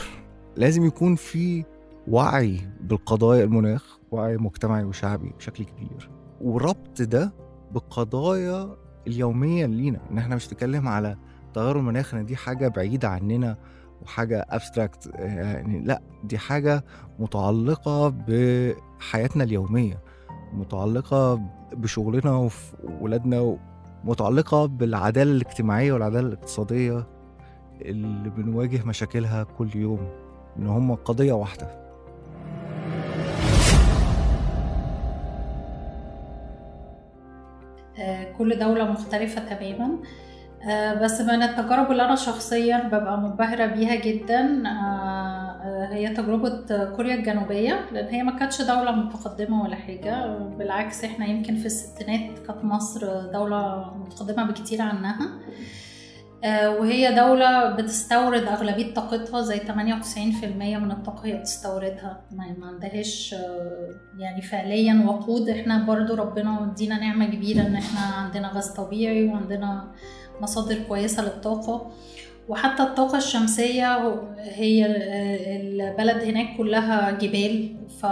لازم 0.56 0.84
يكون 0.84 1.14
في 1.14 1.64
وعي 2.08 2.60
بالقضايا 2.80 3.44
المناخ 3.44 3.98
وعي 4.10 4.36
مجتمعي 4.36 4.84
وشعبي 4.84 5.32
بشكل 5.38 5.64
كبير. 5.64 6.10
وربط 6.40 7.02
ده 7.02 7.32
بالقضايا 7.72 8.76
اليومية 9.06 9.66
لينا. 9.66 10.00
إن 10.10 10.18
إحنا 10.18 10.36
مش 10.36 10.48
بنتكلم 10.48 10.88
على 10.88 11.16
تغير 11.54 11.78
المناخ 11.78 12.14
إن 12.14 12.24
دي 12.26 12.36
حاجة 12.36 12.68
بعيدة 12.68 13.08
عننا 13.08 13.56
وحاجة 14.02 14.46
ابستراكت 14.50 15.10
يعني 15.14 15.80
لأ 15.80 16.02
دي 16.24 16.38
حاجة 16.38 16.84
متعلقة 17.18 18.08
بحياتنا 18.08 19.44
اليومية 19.44 20.02
متعلقة 20.52 21.34
بشغلنا 21.72 22.36
وفي 22.36 22.76
ولادنا 23.00 23.56
متعلقة 24.04 24.66
بالعدالة 24.66 25.30
الاجتماعية 25.32 25.92
والعدالة 25.92 26.28
الاقتصادية 26.28 27.06
اللي 27.80 28.30
بنواجه 28.30 28.84
مشاكلها 28.84 29.42
كل 29.42 29.76
يوم. 29.76 30.08
إن 30.58 30.66
هم 30.66 30.94
قضية 30.94 31.32
واحدة. 31.32 31.87
كل 38.38 38.58
دولة 38.58 38.84
مختلفة 38.92 39.54
تماما. 39.54 39.98
آه، 40.70 40.94
بس 40.94 41.20
من 41.20 41.42
التجارب 41.42 41.90
اللي 41.90 42.04
أنا 42.04 42.16
شخصيا 42.16 42.88
ببقى 42.88 43.20
منبهرة 43.20 43.66
بيها 43.66 43.94
جدا 43.94 44.62
آه، 44.66 44.70
آه، 45.64 45.88
هي 45.92 46.14
تجربة 46.14 46.84
كوريا 46.96 47.14
الجنوبية 47.14 47.80
لأن 47.92 48.06
هي 48.14 48.22
ما 48.22 48.38
كانتش 48.38 48.62
دولة 48.62 48.92
متقدمة 48.92 49.62
ولا 49.62 49.76
حاجة. 49.76 50.38
بالعكس 50.38 51.04
إحنا 51.04 51.26
يمكن 51.26 51.56
في 51.56 51.66
الستينات 51.66 52.38
كانت 52.38 52.64
مصر 52.64 53.30
دولة 53.32 53.92
متقدمة 54.06 54.44
بكتير 54.44 54.82
عنها. 54.82 55.28
وهي 56.44 57.14
دولة 57.14 57.70
بتستورد 57.70 58.42
أغلبية 58.42 58.94
طاقتها 58.94 59.42
زي 59.42 59.58
98% 59.58 60.78
من 60.78 60.90
الطاقة 60.90 61.26
هي 61.26 61.32
بتستوردها. 61.36 62.20
ما 62.32 62.66
عندهاش 62.66 63.34
آه، 63.34 63.94
يعني 64.18 64.42
فعليا 64.42 65.02
وقود. 65.06 65.48
إحنا 65.48 65.84
برضو 65.84 66.14
ربنا 66.14 66.60
مدينا 66.60 66.98
نعمة 66.98 67.26
كبيرة 67.26 67.60
إن 67.60 67.74
إحنا 67.74 68.00
عندنا 68.00 68.52
غاز 68.54 68.68
طبيعي 68.68 69.28
وعندنا 69.28 69.92
مصادر 70.40 70.78
كويسة 70.88 71.22
للطاقة. 71.22 71.90
وحتى 72.48 72.82
الطاقة 72.82 73.18
الشمسية 73.18 74.14
هي 74.38 74.86
البلد 75.60 76.22
هناك 76.22 76.56
كلها 76.56 77.10
جبال 77.10 77.76
ف... 78.00 78.06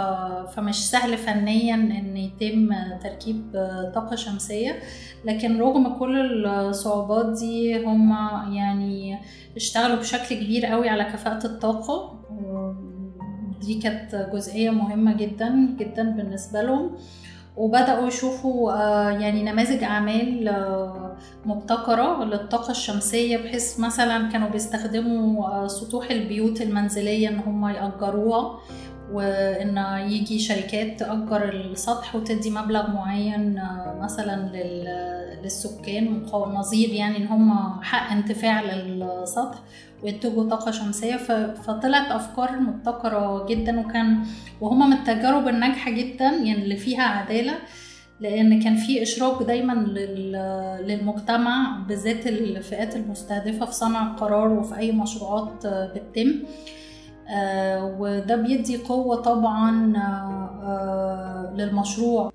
فمش 0.55 0.89
سهل 0.89 1.17
فنيا 1.17 1.75
إن 1.75 2.17
يتم 2.17 2.69
تركيب 3.03 3.51
طاقة 3.95 4.15
شمسية. 4.15 4.79
لكن 5.25 5.59
رغم 5.59 5.99
كل 5.99 6.45
الصعوبات 6.45 7.39
دي 7.39 7.85
هم 7.85 8.11
يعني 8.53 9.19
اشتغلوا 9.55 9.95
بشكل 9.95 10.35
كبير 10.35 10.65
قوي 10.65 10.89
على 10.89 11.03
كفاءة 11.03 11.45
الطاقة. 11.45 12.23
دي 13.61 13.79
كانت 13.79 14.29
جزئية 14.33 14.69
مهمة 14.69 15.17
جدا 15.17 15.75
جدا 15.79 16.03
بالنسبة 16.03 16.61
لهم. 16.61 16.97
وبدأوا 17.57 18.07
يشوفوا 18.07 18.71
آه، 18.71 19.09
يعني 19.09 19.43
نماذج 19.43 19.83
أعمال 19.83 20.47
آه، 20.47 21.15
مبتكرة 21.45 22.23
للطاقة 22.23 22.71
الشمسية 22.71 23.37
بحيث 23.37 23.79
مثلا 23.79 24.29
كانوا 24.31 24.49
بيستخدموا 24.49 25.47
آه، 25.47 25.67
سطوح 25.67 26.11
البيوت 26.11 26.61
المنزلية 26.61 27.29
إن 27.29 27.39
هم 27.39 27.67
يأجروها. 27.67 28.59
وإن 29.11 29.77
يجي 30.11 30.39
شركات 30.39 30.99
تأجر 30.99 31.49
السطح 31.49 32.15
وتدي 32.15 32.49
مبلغ 32.49 32.91
معين 32.91 33.57
آه، 33.57 33.99
مثلا 34.03 34.49
لل- 34.53 35.43
للسكان 35.43 36.25
نظير 36.33 36.89
يعني 36.89 37.17
إن 37.17 37.27
هم 37.27 37.81
حق 37.83 38.11
انتفاع 38.11 38.61
للسطح 38.61 39.59
وينتجوا 40.03 40.49
طاقة 40.49 40.71
شمسية. 40.71 41.15
ف- 41.15 41.31
فطلعت 41.67 42.11
أفكار 42.11 42.59
مبتكرة 42.59 43.45
جدا 43.45 43.79
وكان 43.79 44.19
وهما 44.61 44.85
من 44.85 44.93
التجارب 44.93 45.47
الناجحة 45.47 45.91
جدا 45.91 46.25
يعني 46.25 46.63
اللي 46.63 46.77
فيها 46.77 47.03
عدالة 47.03 47.53
لأن 48.19 48.61
كان 48.63 48.75
في 48.75 49.01
إشراك 49.03 49.43
دايما 49.43 49.73
لل- 49.73 50.85
للمجتمع 50.87 51.79
بالذات 51.87 52.27
الفئات 52.27 52.95
المستهدفة 52.95 53.65
في 53.65 53.71
صنع 53.73 54.11
القرار 54.11 54.49
وفي 54.53 54.77
أي 54.77 54.91
مشروعات 54.91 55.65
آه، 55.65 55.91
بتتم. 55.95 56.33
وده 57.99 58.35
بيدي 58.35 58.77
قوة 58.77 59.15
طبعا 59.15 59.93
آه، 59.97 60.49
آه، 60.63 61.53
للمشروع 61.55 62.31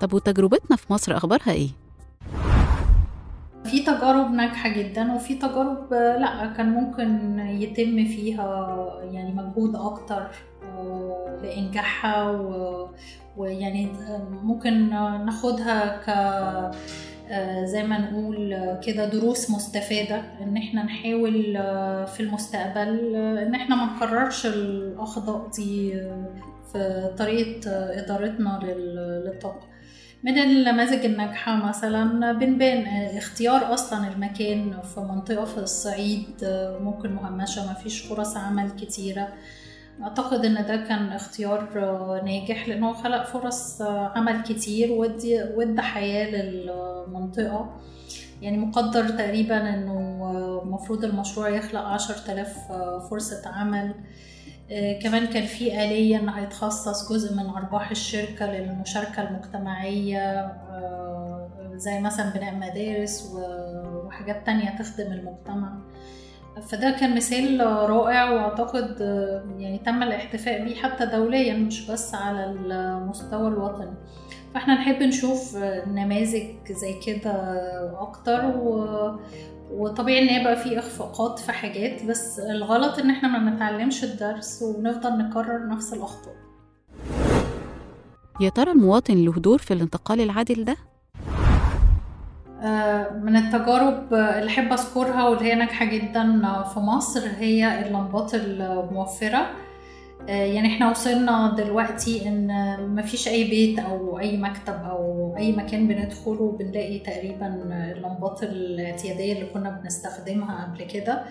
طب 0.00 0.12
وتجربتنا 0.14 0.76
في 0.76 0.92
مصر 0.92 1.16
أخبارها 1.16 1.52
إيه؟ 1.52 1.68
في 3.64 3.80
تجارب 3.82 4.30
ناجحة 4.30 4.68
جدا 4.68 5.12
وفي 5.14 5.34
تجارب 5.34 5.92
آه، 5.92 6.16
لأ 6.18 6.52
كان 6.56 6.70
ممكن 6.72 7.38
يتم 7.38 8.04
فيها 8.04 8.76
يعني 9.12 9.32
مجهود 9.34 9.76
أكتر 9.76 10.28
آه، 10.78 11.38
لإنجاحها 11.42 12.30
و- 12.30 12.88
ويعني 13.36 13.86
آه، 14.08 14.22
ممكن 14.44 14.90
ناخدها 15.24 15.96
ك 15.96 16.08
آه، 16.08 16.70
زي 17.64 17.82
ما 17.82 17.98
نقول 17.98 18.52
آه، 18.52 18.80
كده 18.80 19.04
دروس 19.08 19.50
مستفادة 19.50 20.22
إن 20.42 20.56
إحنا 20.56 20.82
نحاول 20.84 21.56
آه، 21.56 22.04
في 22.04 22.20
المستقبل 22.20 23.12
آه، 23.16 23.42
إن 23.46 23.54
إحنا 23.54 23.76
ما 23.76 23.96
نكررش 23.96 24.46
الأخطاء 24.46 25.50
دي 25.56 25.94
آه، 25.94 26.34
في 26.72 27.10
طريقة 27.18 27.70
آه، 27.70 28.00
إدارتنا 28.04 28.60
لل- 28.62 29.24
للطاقة 29.26 29.66
من 30.22 30.38
النماذج 30.38 31.04
الناجحة 31.04 31.68
مثلا 31.68 32.32
بنبان 32.32 32.86
اختيار 33.16 33.74
أصلا 33.74 34.08
المكان 34.12 34.80
في 34.94 35.00
منطقة 35.00 35.44
في 35.44 35.58
الصعيد 35.58 36.26
ممكن 36.80 37.12
مهمشة 37.12 37.66
ما 37.66 37.74
فيش 37.74 38.00
فرص 38.00 38.36
عمل 38.36 38.70
كتيرة. 38.70 39.28
أعتقد 40.02 40.44
إن 40.44 40.54
ده 40.54 40.76
كان 40.76 41.12
اختيار 41.12 41.68
ناجح 42.24 42.68
لأنه 42.68 42.92
خلق 42.92 43.24
فرص 43.26 43.82
عمل 43.82 44.42
كتير 44.42 44.92
ودي 44.92 45.42
ودى 45.56 45.82
حياة 45.82 46.30
للمنطقة. 46.42 47.76
يعني 48.42 48.58
مقدر 48.58 49.08
تقريبا 49.08 49.74
إنه 49.74 50.60
المفروض 50.64 51.04
المشروع 51.04 51.48
يخلق 51.48 51.80
عشر 51.80 52.14
تلاف 52.14 52.72
فرصة 53.10 53.48
عمل. 53.48 53.94
آه، 54.70 54.98
كمان 54.98 55.26
كان 55.26 55.46
في 55.46 55.84
آلية 55.84 56.16
إن 56.20 56.28
هيتخصص 56.28 57.12
جزء 57.12 57.34
من 57.36 57.46
أرباح 57.46 57.90
الشركة 57.90 58.46
للمشاركة 58.52 59.28
المجتمعية 59.28 60.40
آه، 60.40 61.50
زي 61.74 62.00
مثلا 62.00 62.30
بناء 62.30 62.54
مدارس 62.54 63.32
وحاجات 63.34 64.46
تانية 64.46 64.78
تخدم 64.78 65.12
المجتمع. 65.12 65.78
فده 66.60 66.90
كان 66.90 67.16
مثال 67.16 67.60
رائع 67.66 68.30
وأعتقد 68.30 69.00
يعني 69.58 69.78
تم 69.86 70.02
الاحتفاء 70.02 70.64
بيه 70.64 70.74
حتى 70.74 71.06
دوليا 71.06 71.54
مش 71.54 71.90
بس 71.90 72.14
على 72.14 72.44
المستوى 72.44 73.48
الوطني. 73.48 73.94
فإحنا 74.54 74.74
نحب 74.74 75.02
نشوف 75.02 75.56
نماذج 75.86 76.44
زي 76.70 76.94
كده 77.06 77.32
أكتر 78.00 78.46
و... 78.46 78.86
وطبيعي 79.70 80.18
إن 80.36 80.40
يبقى 80.40 80.56
في 80.56 80.78
إخفاقات 80.78 81.38
في 81.38 81.52
حاجات 81.52 82.04
بس 82.04 82.40
الغلط 82.40 82.98
إن 82.98 83.10
إحنا 83.10 83.38
ما 83.38 83.50
نتعلمش 83.50 84.04
الدرس 84.04 84.62
ونفضل 84.62 85.18
نكرر 85.18 85.68
نفس 85.68 85.92
الأخطاء. 85.92 86.34
يا 88.40 88.48
ترى 88.48 88.70
المواطن 88.72 89.24
له 89.24 89.32
دور 89.32 89.58
في 89.58 89.74
الانتقال 89.74 90.20
العادل 90.20 90.64
ده؟ 90.64 90.76
من 93.22 93.36
التجارب 93.36 94.14
اللي 94.14 94.46
أحب 94.46 94.72
أذكرها 94.72 95.28
واللي 95.28 95.44
هي 95.44 95.54
ناجحة 95.54 95.84
جدا 95.84 96.42
في 96.74 96.80
مصر 96.80 97.20
هي 97.38 97.86
اللمبات 97.86 98.34
الموفرة. 98.34 99.46
آه، 100.28 100.32
يعني 100.44 100.68
إحنا 100.68 100.90
وصلنا 100.90 101.54
دلوقتي 101.56 102.28
إن 102.28 102.76
مفيش 102.94 103.28
أي 103.28 103.44
بيت 103.44 103.78
أو 103.78 104.18
أي 104.18 104.36
مكتب 104.36 104.74
أو 104.90 105.34
أي 105.36 105.52
مكان 105.52 105.88
بندخله 105.88 106.56
بنلاقي 106.58 106.98
تقريبا 106.98 107.46
اللمبات 107.96 108.42
الاعتيادية 108.42 109.32
اللي 109.32 109.46
كنا 109.46 109.70
بنستخدمها 109.70 110.64
قبل 110.64 110.84
كده. 110.84 111.22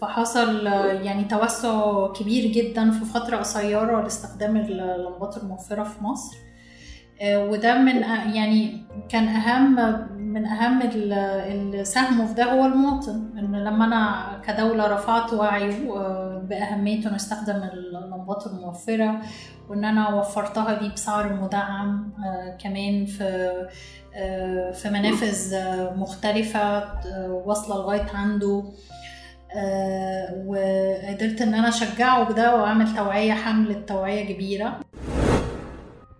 فحصل 0.00 0.66
يعني 0.66 1.24
توسع 1.24 2.06
كبير 2.12 2.52
جدا 2.52 2.90
في 2.90 3.04
فترة 3.04 3.36
قصيرة 3.36 4.02
لاستخدام 4.02 4.56
اللمبات 4.56 5.36
الموفرة 5.36 5.82
في 5.82 6.04
مصر. 6.04 6.36
آه، 6.36 6.44
وده 7.22 7.78
من 7.78 7.96
يعني 8.34 8.82
كان 9.08 9.28
أهم 9.28 9.74
من 10.18 10.46
أهم 10.46 10.82
اللي 10.82 11.84
ساهموا 11.84 12.26
في 12.26 12.34
ده 12.34 12.44
هو 12.44 12.66
المواطن. 12.66 13.30
إن 13.38 13.64
لما 13.64 13.84
أنا 13.84 14.32
كدولة 14.46 14.86
رفعت 14.86 15.32
وعيه 15.32 15.92
آه، 15.96 16.42
باهميه 16.48 17.06
إنه 17.06 17.16
استخدم 17.16 17.56
اللمبات 17.72 18.46
الموفرة 18.46 19.20
وإن 19.68 19.84
أنا 19.84 20.14
وفرتها 20.14 20.80
ليه 20.80 20.92
بسعر 20.92 21.32
مدعم 21.32 22.12
آه، 22.24 22.56
كمان 22.56 23.06
في 23.06 23.52
في 24.72 24.90
منافذ 24.90 25.54
مختلفة 25.96 26.84
واصلة 27.28 27.76
لغاية 27.76 28.06
عنده. 28.14 28.64
وقدرت 30.46 31.42
إن 31.42 31.54
أنا 31.54 31.68
أشجعه 31.68 32.24
بده 32.24 32.56
وأعمل 32.56 32.94
توعية 32.96 33.32
حمله 33.32 33.80
توعية 33.80 34.34
كبيرة. 34.34 34.80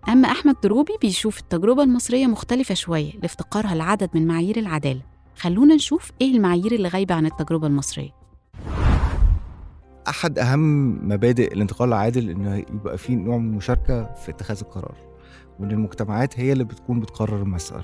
أما 0.09 0.31
أحمد 0.31 0.55
دروبي 0.63 0.93
بيشوف 1.01 1.39
التجربة 1.39 1.83
المصرية 1.83 2.27
مختلفة 2.27 2.75
شوية 2.75 3.11
لافتقارها 3.21 3.75
لعدد 3.75 4.09
من 4.13 4.27
معايير 4.27 4.57
العدالة. 4.57 5.01
خلونا 5.35 5.75
نشوف 5.75 6.11
إيه 6.21 6.35
المعايير 6.35 6.71
اللي 6.71 6.87
غايبة 6.87 7.15
عن 7.15 7.25
التجربة 7.25 7.67
المصرية. 7.67 8.09
أحد 10.07 10.39
أهم 10.39 10.89
مبادئ 11.13 11.53
الانتقال 11.53 11.89
العادل 11.89 12.29
إنه 12.29 12.55
يبقى 12.55 12.97
فيه 12.97 13.15
نوع 13.15 13.37
من 13.37 13.49
المشاركة 13.49 14.13
في 14.13 14.31
اتخاذ 14.31 14.59
القرار 14.61 14.95
وإن 15.59 15.71
المجتمعات 15.71 16.39
هي 16.39 16.51
اللي 16.51 16.63
بتكون 16.63 16.99
بتقرر 16.99 17.41
المسألة. 17.41 17.83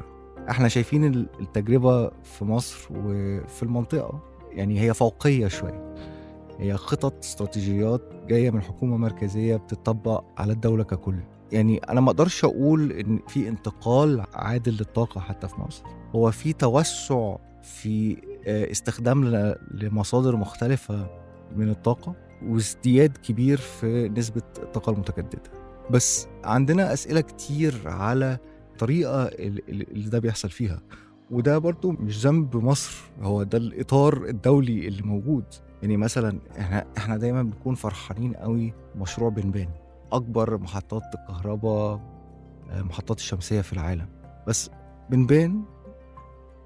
إحنا 0.50 0.68
شايفين 0.68 1.06
التجربة 1.40 2.10
في 2.24 2.46
مصر 2.46 2.88
وفي 2.92 3.64
المنطقة 3.64 4.20
يعني 4.52 4.82
هي 4.82 4.94
فوقية 4.94 5.48
شوية. 5.48 5.96
هي 6.60 6.78
خطط 6.78 7.14
استراتيجيات 7.24 8.02
جاية 8.28 8.52
من 8.52 8.62
حكومة 8.62 8.98
مركزية 8.98 9.56
بتطبق 9.56 10.24
على 10.38 10.54
الدولة 10.54 10.84
ككل. 10.84 11.16
يعني 11.52 11.78
أنا 11.78 12.02
ما 12.02 12.08
أقدرش 12.12 12.46
أقول 12.46 12.92
إن 12.92 13.20
في 13.28 13.48
انتقال 13.48 14.24
عادل 14.34 14.72
للطاقة 14.72 15.22
حتى 15.22 15.48
في 15.48 15.62
مصر. 15.62 15.84
هو 16.16 16.32
في 16.32 16.54
توسع 16.54 17.36
في 17.64 18.18
آه، 18.48 18.72
استخدام 18.72 19.26
لمصادر 19.72 20.36
مختلفة 20.36 21.10
من 21.56 21.70
الطاقة 21.70 22.16
وازدياد 22.46 23.18
كبير 23.18 23.58
في 23.58 24.10
نسبة 24.10 24.42
الطاقة 24.58 24.92
المتجددة. 24.92 25.52
بس 25.92 26.28
عندنا 26.44 26.94
أسئلة 26.94 27.22
كتير 27.22 27.82
على 27.86 28.38
الطريقة 28.72 29.24
اللي 29.24 30.10
ده 30.10 30.20
بيحصل 30.20 30.50
فيها. 30.50 30.82
وده 31.32 31.58
برضو 31.58 31.92
مش 31.92 32.26
ذنب 32.26 32.58
مصر 32.58 33.02
هو 33.22 33.44
ده 33.44 33.58
الإطار 33.58 34.26
الدولي 34.26 34.88
اللي 34.88 35.02
موجود. 35.02 35.44
يعني 35.82 35.98
مثلا 35.98 36.40
إحنا 36.60 36.86
إحنا 36.98 37.18
دايما 37.18 37.44
بنكون 37.44 37.76
فرحانين 37.76 38.34
قوي 38.34 38.74
مشروع 38.96 39.30
بنبان. 39.30 39.70
أكبر 40.14 40.58
محطات 40.58 41.02
الكهرباء 41.16 42.00
آه، 42.72 42.82
محطات 42.82 43.18
الشمسية 43.18 43.62
في 43.62 43.74
العالم. 43.74 44.08
بس 44.48 44.70
بنبان 45.10 45.64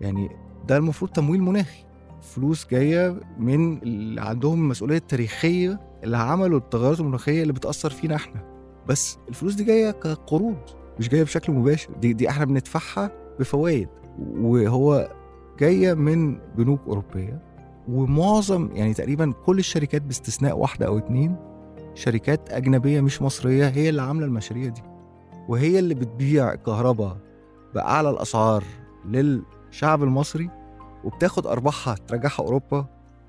يعني 0.01 0.29
ده 0.67 0.77
المفروض 0.77 1.12
تمويل 1.12 1.41
مناخي. 1.41 1.86
فلوس 2.21 2.67
جاية 2.71 3.19
من 3.39 3.77
اللي 3.77 4.21
عندهم 4.21 4.60
المسؤوليه 4.60 4.97
التاريخيه 4.97 5.79
اللي 6.03 6.17
عملوا 6.17 6.60
التغيرات 6.60 6.99
المناخية 6.99 7.41
اللي 7.41 7.53
بتأثر 7.53 7.89
فينا 7.89 8.15
إحنا. 8.15 8.43
بس 8.88 9.17
الفلوس 9.29 9.53
دي 9.53 9.63
جاية 9.63 9.91
كقروض 9.91 10.58
مش 10.99 11.10
جاية 11.10 11.23
بشكل 11.23 11.53
مباشر. 11.53 11.93
دي 11.93 12.13
دي 12.13 12.29
إحنا 12.29 12.45
بندفعها 12.45 13.12
بفوائد. 13.39 13.89
وهو 14.19 15.10
جاية 15.60 15.93
من 15.93 16.39
بنوك 16.58 16.79
أوروبية. 16.88 17.41
ومعظم 17.89 18.69
يعني 18.73 18.93
تقريبا 18.93 19.31
كل 19.45 19.60
الشركات 19.60 20.01
باستثناء 20.01 20.58
واحدة 20.58 20.88
أو 20.88 20.97
اتنين 20.97 21.36
شركات 21.95 22.49
أجنبية 22.49 23.01
مش 23.01 23.21
مصرية 23.21 23.67
هي 23.67 23.89
اللي 23.89 24.01
عاملة 24.01 24.25
المشاريع 24.25 24.69
دي. 24.69 24.81
وهي 25.47 25.79
اللي 25.79 25.95
بتبيع 25.95 26.53
الكهرباء 26.53 27.17
بأعلى 27.75 28.10
الأسعار 28.10 28.63
للشعب 29.05 30.03
المصري 30.03 30.49
وبتاخد 31.03 31.47
أرباحها 31.47 31.95
ترجعها 32.08 32.39
أوروبا 32.39 32.86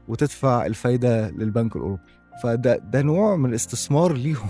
وتدفع 0.09 0.67
الفايدة 0.67 1.31
للبنك 1.31 1.77
الأوروبي. 1.77 2.03
فده 2.43 2.77
ده 2.77 3.03
نوع 3.03 3.37
من 3.37 3.51
الاستثمار 3.51 4.13
ليهم. 4.13 4.49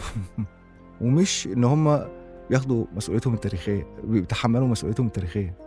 ومش 1.00 1.46
إن 1.46 1.64
هم 1.64 2.04
بياخدوا 2.50 2.84
مسؤوليتهم 2.94 3.34
التاريخية 3.34 3.86
بيتحملوا 4.04 4.68
مسؤوليتهم 4.68 5.06
التاريخية. 5.06 5.58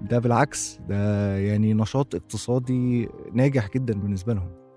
ده 0.00 0.18
بالعكس 0.18 0.78
ده 0.88 1.36
يعني 1.38 1.74
نشاط 1.74 2.14
اقتصادي 2.14 3.08
ناجح 3.32 3.68
جدا 3.74 4.00
بالنسبة 4.00 4.34
لهم. 4.34 4.67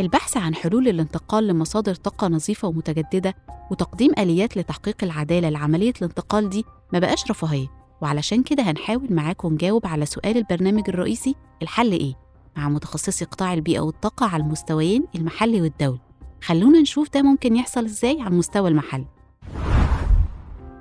البحث 0.00 0.36
عن 0.36 0.54
حلول 0.54 0.88
الانتقال 0.88 1.46
لمصادر 1.46 1.94
طاقة 1.94 2.28
نظيفة 2.28 2.68
ومتجددة 2.68 3.34
وتقديم 3.70 4.12
آليات 4.18 4.56
لتحقيق 4.56 4.96
العدالة 5.04 5.48
لعملية 5.48 5.92
الانتقال 5.98 6.48
دي 6.48 6.64
ما 6.92 6.98
بقاش 6.98 7.30
رفاهية. 7.30 7.66
وعلشان 8.02 8.42
كده 8.42 8.62
هنحاول 8.62 9.06
معاكم 9.10 9.52
نجاوب 9.52 9.86
على 9.86 10.06
سؤال 10.06 10.36
البرنامج 10.36 10.82
الرئيسي 10.88 11.34
الحل 11.62 11.92
إيه؟ 11.92 12.14
مع 12.56 12.68
متخصصي 12.68 13.24
قطاع 13.24 13.54
البيئة 13.54 13.80
والطاقة 13.80 14.26
على 14.26 14.42
المستويين 14.42 15.04
المحلي 15.14 15.62
والدولي. 15.62 16.00
خلونا 16.42 16.80
نشوف 16.80 17.08
ده 17.14 17.22
ممكن 17.22 17.56
يحصل 17.56 17.84
إزاي 17.84 18.20
على 18.20 18.30
المستوى 18.30 18.68
المحلي 18.68 19.06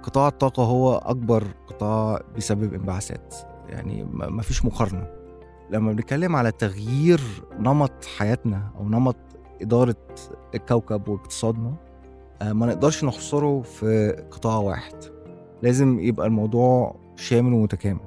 قطاع 0.03 0.27
الطاقة 0.27 0.63
هو 0.63 0.95
أكبر 0.95 1.47
قطاع 1.67 2.21
بيسبب 2.35 2.73
انبعاثات. 2.73 3.35
يعني 3.69 4.03
ما 4.13 4.41
فيش 4.41 4.65
مقارنة. 4.65 5.18
لما 5.71 5.91
بنتكلم 5.91 6.35
على 6.35 6.51
تغيير 6.51 7.21
نمط 7.59 8.05
حياتنا 8.17 8.71
أو 8.77 8.89
نمط 8.89 9.15
إدارة 9.61 9.95
الكوكب 10.55 11.07
واقتصادنا 11.07 11.73
آه، 12.41 12.53
ما 12.53 12.65
نقدرش 12.65 13.03
نحصره 13.03 13.61
في 13.61 14.11
قطاع 14.31 14.57
واحد. 14.57 14.93
لازم 15.63 15.99
يبقى 15.99 16.27
الموضوع 16.27 16.95
شامل 17.15 17.53
ومتكامل. 17.53 17.99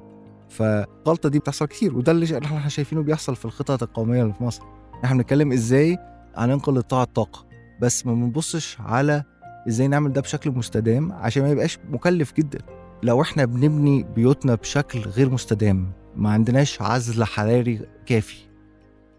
فالغلطة 0.49 1.29
دي 1.29 1.39
بتحصل 1.39 1.65
كتير 1.65 1.97
وده 1.97 2.11
اللي 2.11 2.37
إحنا 2.45 2.69
شايفينه 2.69 3.01
بيحصل 3.01 3.35
في 3.35 3.45
الخطط 3.45 3.83
القومية 3.83 4.21
اللي 4.21 4.33
في 4.33 4.43
مصر. 4.43 4.63
إحنا 5.05 5.17
بنتكلم 5.17 5.51
إزاي 5.51 5.97
هننقل 6.35 6.75
لقطاع 6.75 7.03
الطاقة 7.03 7.45
بس 7.81 8.05
ما 8.05 8.13
بنبصش 8.13 8.77
على 8.79 9.23
إزاي 9.67 9.87
نعمل 9.87 10.13
ده 10.13 10.21
بشكل 10.21 10.51
مستدام 10.51 11.11
عشان 11.11 11.43
ما 11.43 11.49
يبقاش 11.49 11.79
مكلف 11.89 12.33
جدا. 12.33 12.59
لو 13.03 13.21
إحنا 13.21 13.45
بنبني 13.45 14.03
بيوتنا 14.03 14.55
بشكل 14.55 14.99
غير 14.99 15.29
مستدام 15.29 15.91
ما 16.15 16.29
عندناش 16.31 16.81
عزل 16.81 17.23
حراري 17.23 17.81
كافي. 18.05 18.37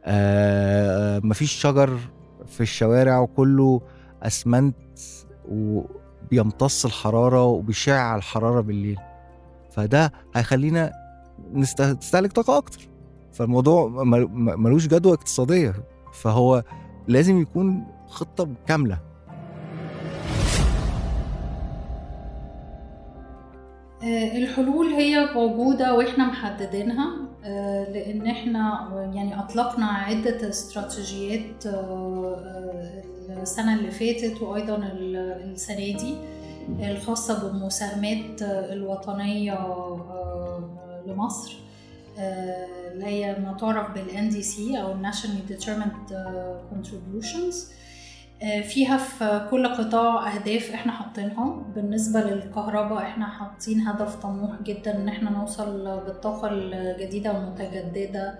آه 0.04 1.20
مفيش 1.24 1.52
شجر 1.52 1.98
في 2.46 2.60
الشوارع 2.60 3.18
وكله 3.18 3.80
أسمنت 4.22 4.76
بيمتص 6.30 6.84
الحرارة 6.84 7.44
وبيشع 7.44 8.16
الحرارة 8.16 8.60
بالليل. 8.60 8.98
فده 9.70 10.12
هيخلينا 10.34 10.92
نست- 11.54 11.80
نستهلك 11.80 12.32
طاقة 12.32 12.58
أكتر. 12.58 12.80
فالموضوع 13.32 13.88
ملوش 14.56 14.86
جدوى 14.86 15.12
اقتصادية. 15.12 15.74
فهو 16.12 16.64
لازم 17.08 17.40
يكون 17.40 17.86
خطة 18.06 18.48
كاملة. 18.66 19.13
الحلول 24.08 24.86
هي 24.92 25.28
موجودة 25.34 25.94
وإحنا 25.94 26.26
محددينها 26.26 27.06
آه، 27.44 27.90
لأن 27.90 28.26
إحنا 28.26 28.88
يعني 29.14 29.38
أطلقنا 29.38 29.86
عدة 29.86 30.48
استراتيجيات 30.48 31.66
آه، 31.66 31.72
آه، 33.30 33.42
السنة 33.42 33.74
اللي 33.74 33.90
فاتت 33.90 34.42
وأيضا 34.42 34.76
ال- 34.76 35.16
السنة 35.52 35.76
دي 35.76 36.14
الخاصة 36.80 37.42
بالمساهمات 37.48 38.42
آه، 38.42 38.72
الوطنية 38.72 39.52
آه، 39.52 41.02
لمصر. 41.06 41.56
آه، 42.18 42.66
اللي 42.92 43.04
هي 43.06 43.38
ما 43.38 43.56
تعرف 43.60 43.90
بال 43.90 44.10
NDC 44.10 44.76
أو 44.80 44.94
Nationally 45.02 45.52
Determined 45.52 46.12
آه، 46.12 46.60
Contributions. 46.72 47.54
آه، 47.54 47.83
فيها 48.62 48.96
في 48.96 49.48
كل 49.50 49.66
قطاع 49.68 50.34
أهداف 50.34 50.70
إحنا 50.74 50.92
حاطينها 50.92 51.62
بالنسبة 51.74 52.20
للكهرباء 52.20 53.02
إحنا 53.02 53.26
حاطين 53.26 53.80
هدف 53.80 54.16
طموح 54.16 54.62
جدا 54.62 54.96
إن 54.96 55.08
إحنا 55.08 55.30
نوصل 55.30 56.00
بالطاقة 56.06 56.48
الجديدة 56.52 57.32
والمتجددة 57.32 58.38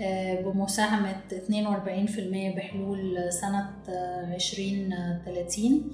آه، 0.00 0.40
بمساهمة 0.42 1.16
42% 1.32 2.56
بحلول 2.56 3.32
سنة 3.32 3.70
آه، 3.88 4.34
2030 4.34 5.90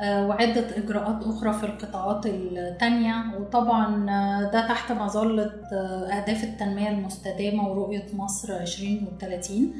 آه، 0.00 0.26
وعدة 0.26 0.76
إجراءات 0.78 1.22
أخرى 1.24 1.52
في 1.52 1.64
القطاعات 1.66 2.26
التانية. 2.26 3.14
وطبعا 3.40 4.10
آه، 4.10 4.50
ده 4.52 4.68
تحت 4.68 4.92
مظلة 4.92 5.52
آه، 5.72 6.06
أهداف 6.12 6.44
التنمية 6.44 6.88
المستدامة 6.88 7.68
ورؤية 7.68 8.06
مصر 8.14 8.56
2030 8.56 9.74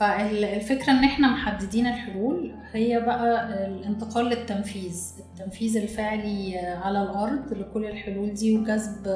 فالفكرة 0.00 0.90
إن 0.90 1.04
إحنا 1.04 1.28
محددين 1.28 1.86
الحلول 1.86 2.54
هي 2.72 3.00
بقى 3.00 3.48
الانتقال 3.66 4.24
للتنفيذ 4.24 5.12
التنفيذ 5.18 5.76
الفعلي 5.76 6.58
على 6.58 7.02
الأرض 7.02 7.52
لكل 7.52 7.84
الحلول 7.84 8.34
دي 8.34 8.58
وجذب 8.58 9.06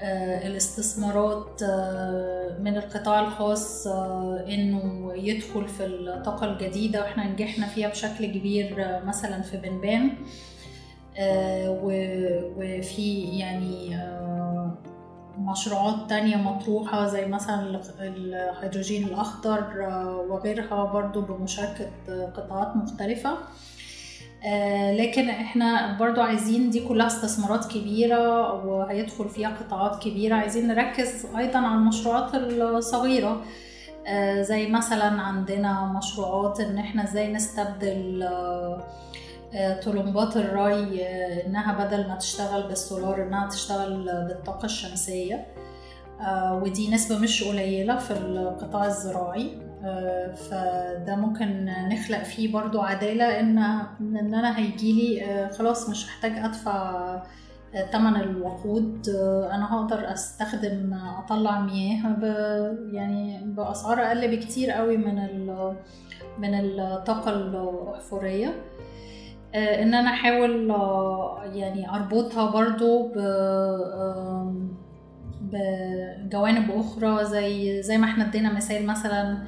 آه، 0.00 0.46
الاستثمارات 0.46 1.62
آه، 1.62 2.58
من 2.60 2.76
القطاع 2.76 3.20
الخاص 3.20 3.86
آه، 3.86 4.44
إنه 4.48 5.12
يدخل 5.14 5.68
في 5.68 5.86
الطاقة 5.86 6.52
الجديدة 6.52 7.00
وإحنا 7.00 7.28
نجحنا 7.28 7.66
فيها 7.66 7.88
بشكل 7.88 8.26
كبير 8.26 9.00
مثلا 9.04 9.42
في 9.42 9.56
بنبان 9.56 10.10
وفي 12.58 13.22
يعني 13.38 13.96
مشروعات 15.38 16.08
تانية 16.08 16.36
مطروحة 16.36 17.06
زي 17.06 17.26
مثلا 17.26 17.80
الهيدروجين 18.00 19.06
الأخضر 19.06 19.84
آه، 19.84 20.26
وغيرها 20.30 20.84
برضو 20.84 21.20
بمشاركة 21.20 21.90
آه، 22.08 22.26
قطاعات 22.36 22.76
مختلفة. 22.76 23.38
آه، 24.44 24.92
لكن 24.92 25.28
إحنا 25.28 25.98
برضو 25.98 26.20
عايزين 26.20 26.70
دي 26.70 26.88
كلها 26.88 27.06
استثمارات 27.06 27.64
كبيرة 27.72 28.52
وهيدخل 28.66 29.28
فيها 29.28 29.48
قطاعات 29.48 30.02
كبيرة. 30.02 30.34
عايزين 30.34 30.66
نركز 30.68 31.26
أيضا 31.36 31.58
على 31.58 31.74
المشروعات 31.74 32.34
الصغيرة. 32.34 33.42
زي 34.40 34.68
مثلا 34.68 35.04
عندنا 35.04 35.92
مشروعات 35.98 36.60
إن 36.60 36.78
إحنا 36.78 37.04
إزاي 37.04 37.32
نستبدل 37.32 38.28
طلمبات 39.84 40.36
الري 40.36 41.04
آه، 41.04 41.46
إنها 41.46 41.84
بدل 41.86 42.08
ما 42.08 42.14
تشتغل 42.16 42.68
بالسولار 42.68 43.22
إنها 43.22 43.48
تشتغل 43.48 44.04
بالطاقة 44.28 44.64
الشمسية. 44.64 45.46
آه، 46.20 46.60
ودي 46.64 46.94
نسبة 46.94 47.18
مش 47.18 47.44
قليلة 47.44 47.98
في 47.98 48.10
القطاع 48.10 48.86
الزراعي. 48.86 49.58
آه، 49.84 50.32
فده 50.34 51.16
ممكن 51.16 51.64
نخلق 51.64 52.22
فيه 52.22 52.52
برضو 52.52 52.80
عدالة 52.80 53.40
إن 53.40 53.58
إن 54.00 54.34
أنا 54.34 54.58
هيجيلي 54.58 55.24
آه، 55.24 55.48
خلاص 55.48 55.88
مش 55.88 56.06
هحتاج 56.06 56.32
أدفع 56.38 57.22
تمن 57.92 58.16
الوقود. 58.16 59.08
آه، 59.08 59.50
أنا 59.54 59.74
هقدر 59.74 60.12
أستخدم 60.12 60.92
آه، 60.94 61.24
أطلع 61.24 61.60
مياه 61.60 62.06
ب 62.08 62.22
يعني 62.94 63.40
بأسعار 63.44 64.00
أقل 64.00 64.36
بكتير 64.36 64.70
قوي 64.70 64.96
من 64.96 65.18
ال- 65.18 65.76
من 66.38 66.54
الطاقة 66.54 67.30
الأحفورية. 67.30 68.46
آه، 68.48 68.75
إن 69.56 69.94
أنا 69.94 70.10
أحاول 70.10 70.70
آه، 70.70 71.42
يعني 71.54 71.90
أربطها 71.90 72.50
برضو 72.50 73.08
ب 73.08 73.18
بجوانب 75.42 76.70
أخرى 76.70 77.24
زي 77.24 77.82
زي 77.82 77.98
ما 77.98 78.04
إحنا 78.06 78.28
ادينا 78.28 78.52
مثال 78.52 78.86
مثلا 78.86 79.38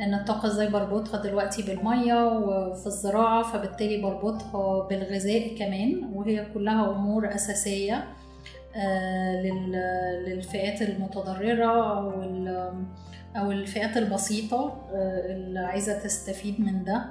إن 0.00 0.14
الطاقة 0.14 0.46
إزاي 0.46 0.68
بربطها 0.70 1.22
دلوقتي 1.22 1.62
بالمية 1.62 2.26
وفي 2.28 2.86
الزراعة 2.86 3.42
فبالتالي 3.42 4.02
بربطها 4.02 4.88
بالغذاء 4.88 5.56
كمان 5.58 6.10
وهي 6.14 6.46
كلها 6.54 6.90
أمور 6.90 7.34
أساسية 7.34 8.04
آه، 8.76 9.42
لل- 9.42 10.24
للفئات 10.26 10.82
المتضررة 10.82 11.98
أو 11.98 12.10
أو 13.36 13.50
الفئات 13.52 13.96
البسيطة 13.96 14.76
آه، 14.94 15.32
اللي 15.32 15.58
عايزة 15.60 15.98
تستفيد 15.98 16.60
من 16.60 16.84
ده. 16.84 17.04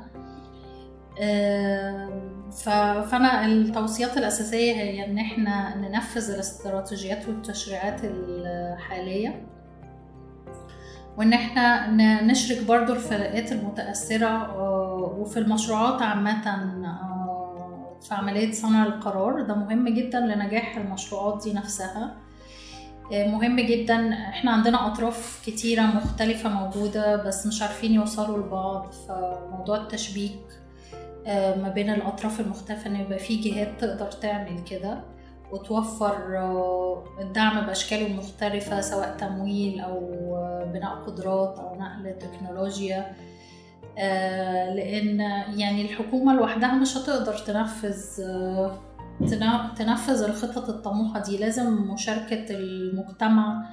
فأنا 3.11 3.45
التوصيات 3.45 4.18
الأساسية 4.18 4.74
هي 4.74 5.05
إن 5.05 5.18
إحنا 5.18 5.76
ننفذ 5.78 6.32
الاستراتيجيات 6.34 7.28
والتشريعات 7.28 8.01
الحالية 8.03 9.45
وإن 11.18 11.34
إحنا 11.34 11.91
نشرك 12.24 12.66
برضو 12.68 12.93
الفئات 12.93 13.51
المتأثرة 13.51 14.28
آه، 14.28 15.16
وفي 15.20 15.39
المشروعات 15.39 16.01
عامة 16.01 16.47
آه، 16.49 17.97
في 18.07 18.14
عملية 18.16 18.51
صنع 18.51 18.84
القرار. 18.86 19.41
ده 19.41 19.55
مهم 19.55 19.89
جدا 19.89 20.20
لنجاح 20.20 20.78
المشروعات 20.78 21.43
دي 21.43 21.53
نفسها. 21.53 22.16
آه، 23.14 23.28
مهم 23.28 23.59
جدا 23.59 24.14
إحنا 24.14 24.51
عندنا 24.51 24.88
أطراف 24.88 25.41
كتيرة 25.45 25.82
مختلفة 25.82 26.49
موجودة 26.49 27.24
بس 27.24 27.47
مش 27.47 27.61
عارفين 27.61 27.93
يوصلوا 27.93 28.38
لبعض 28.38 28.91
فموضوع 28.91 29.78
التشبيك 29.78 30.62
ما 31.28 31.71
بين 31.76 31.89
الأطراف 31.89 32.39
المختلفة 32.39 32.89
إن 32.89 32.95
يبقى 32.95 33.19
في 33.19 33.36
جهات 33.36 33.82
تقدر 33.82 34.11
تعمل 34.11 34.63
كده 34.63 35.01
وتوفر 35.51 36.38
آه، 36.38 37.03
الدعم 37.21 37.65
بأشكاله 37.65 38.07
المختلفة 38.07 38.82
سواء 38.82 39.17
تمويل 39.17 39.80
أو 39.80 39.99
آه، 40.36 40.71
بناء 40.74 40.95
قدرات 40.95 41.59
أو 41.59 41.76
نقل 41.76 42.15
تكنولوجيا. 42.19 43.15
آه، 43.97 44.74
لأن 44.74 45.19
يعني 45.59 45.82
الحكومة 45.82 46.34
لوحدها 46.36 46.74
مش 46.74 46.97
هتقدر 46.97 47.38
تنفذ 47.38 48.21
آه، 48.24 48.78
تنفذ 49.78 50.24
الخطط 50.24 50.69
الطموحة 50.69 51.19
دي. 51.19 51.38
لازم 51.38 51.74
مشاركة 51.74 52.45
المجتمع 52.49 53.51
آه، 53.51 53.65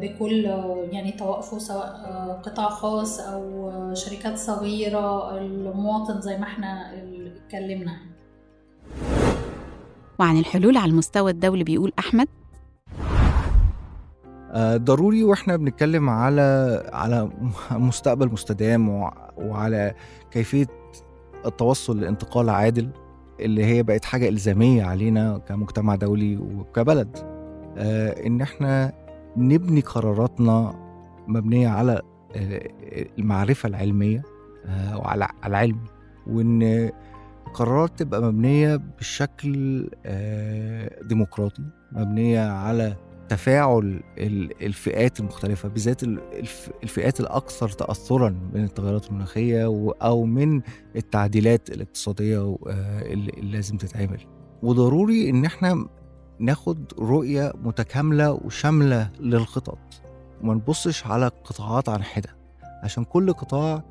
بكل 0.00 0.46
آه، 0.46 0.86
يعني 0.92 1.12
توقفه 1.12 1.58
سواء 1.58 1.86
آه، 1.86 2.40
قطاع 2.42 2.68
خاص 2.68 3.20
أو 3.20 3.70
آه، 3.70 3.94
شركات 3.94 4.38
صغيرة 4.38 5.38
المواطن 5.38 6.20
زي 6.20 6.38
ما 6.38 6.44
إحنا 6.44 6.90
اتكلمنا. 7.36 7.96
وعن 10.18 10.38
الحلول 10.38 10.76
على 10.76 10.90
المستوى 10.90 11.30
الدولي 11.30 11.64
بيقول 11.64 11.92
أحمد 11.98 12.28
آه، 14.52 14.76
ضروري 14.76 15.24
وإحنا 15.24 15.56
بنتكلم 15.56 16.10
على 16.10 16.82
على 16.92 17.30
مستقبل 17.70 18.32
مستدام 18.32 18.88
وع- 18.88 19.30
وعلى 19.38 19.94
كيفية 20.30 20.66
التوصل 21.46 22.00
لانتقال 22.00 22.50
عادل 22.50 22.88
اللي 23.40 23.64
هي 23.64 23.82
بقت 23.82 24.04
حاجة 24.04 24.28
إلزامية 24.28 24.84
علينا 24.84 25.38
كمجتمع 25.38 25.94
دولي 25.94 26.36
وكبلد 26.36 27.18
إن 28.26 28.40
إحنا 28.40 28.92
نبني 29.36 29.80
قراراتنا 29.80 30.74
مبنية 31.28 31.68
على 31.68 32.02
آه، 32.36 32.70
المعرفة 33.18 33.66
العلمية 33.68 34.22
آه، 34.66 34.98
وعلى 34.98 35.24
على 35.24 35.50
العلم. 35.50 35.78
وإن 36.26 36.90
القرارات 37.46 37.98
تبقى 37.98 38.22
مبنية 38.22 38.76
بشكل 38.76 39.88
آه، 40.06 41.02
ديمقراطي 41.02 41.62
مبنية 41.92 42.50
على 42.50 42.96
تفاعل 43.28 44.02
ال- 44.18 44.62
الفئات 44.66 45.20
المختلفة 45.20 45.68
بالذات 45.68 46.02
ال- 46.02 46.20
الف- 46.38 46.70
الفئات 46.82 47.20
الأكثر 47.20 47.68
تأثرا 47.68 48.28
من 48.54 48.64
التغيرات 48.64 49.08
المناخية 49.08 49.64
أو 50.02 50.24
من 50.24 50.60
التعديلات 50.96 51.70
الاقتصادية 51.70 52.56
اللي 52.66 53.32
لازم 53.42 53.76
تتعمل. 53.76 54.20
وضروري 54.62 55.30
إن 55.30 55.44
إحنا 55.44 55.86
ناخد 56.38 56.92
رؤية 56.98 57.52
متكاملة 57.64 58.32
وشاملة 58.32 59.08
للخطط. 59.20 59.78
وما 60.42 60.54
نبصش 60.54 61.06
على 61.06 61.28
قطاعات 61.28 61.88
عن 61.88 62.02
حدة 62.02 62.36
عشان 62.82 63.04
كل 63.04 63.32
قطاع 63.32 63.82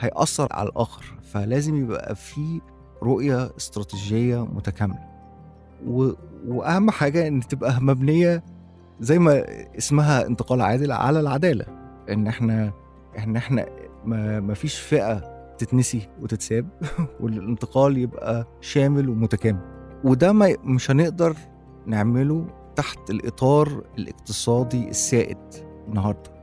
هيأثر 0.00 0.48
على 0.50 0.68
الآخر. 0.68 1.04
فلازم 1.22 1.76
يبقى 1.76 2.14
في 2.14 2.60
رؤية 3.02 3.50
استراتيجية 3.56 4.44
متكاملة. 4.44 5.08
و... 5.86 6.10
وأهم 6.46 6.90
حاجة 6.90 7.28
إن 7.28 7.40
تبقى 7.40 7.80
مبنية 7.80 8.44
زي 9.00 9.18
ما 9.18 9.44
اسمها 9.78 10.26
انتقال 10.26 10.60
عادل 10.62 10.92
على 10.92 11.20
العدالة. 11.20 11.64
إن 12.10 12.26
إحنا 12.26 12.72
إن 13.18 13.36
إحنا 13.36 13.66
ما, 14.04 14.54
فيش 14.54 14.78
فئة 14.78 15.34
تتنسي 15.58 16.08
وتتساب 16.20 16.68
والانتقال 17.20 17.98
يبقى 17.98 18.46
شامل 18.60 19.08
ومتكامل. 19.08 19.60
وده 20.04 20.32
ما 20.32 20.56
مش 20.64 20.90
هنقدر 20.90 21.36
نعمله 21.86 22.46
تحت 22.76 23.10
الإطار 23.10 23.84
الاقتصادي 23.98 24.88
السائد 24.88 25.38
النهارده. 25.88 26.34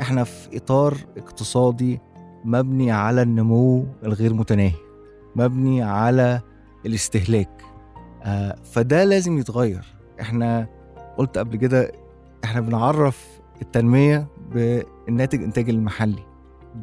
إحنا 0.00 0.24
في 0.24 0.56
إطار 0.56 0.96
اقتصادي 1.16 2.00
مبني 2.44 2.90
على 2.90 3.22
النمو 3.22 3.86
الغير 4.04 4.34
متناهي 4.34 4.74
مبني 5.36 5.82
على 5.82 6.40
الاستهلاك. 6.86 7.62
آه 8.22 8.56
فده 8.64 9.04
لازم 9.04 9.38
يتغير. 9.38 9.84
إحنا 10.20 10.68
قلت 11.18 11.38
قبل 11.38 11.56
كده 11.56 11.92
إحنا 12.44 12.60
بنعرف 12.60 13.40
التنمية 13.62 14.26
بالناتج 14.50 15.42
إنتاج 15.42 15.68
المحلي. 15.68 16.24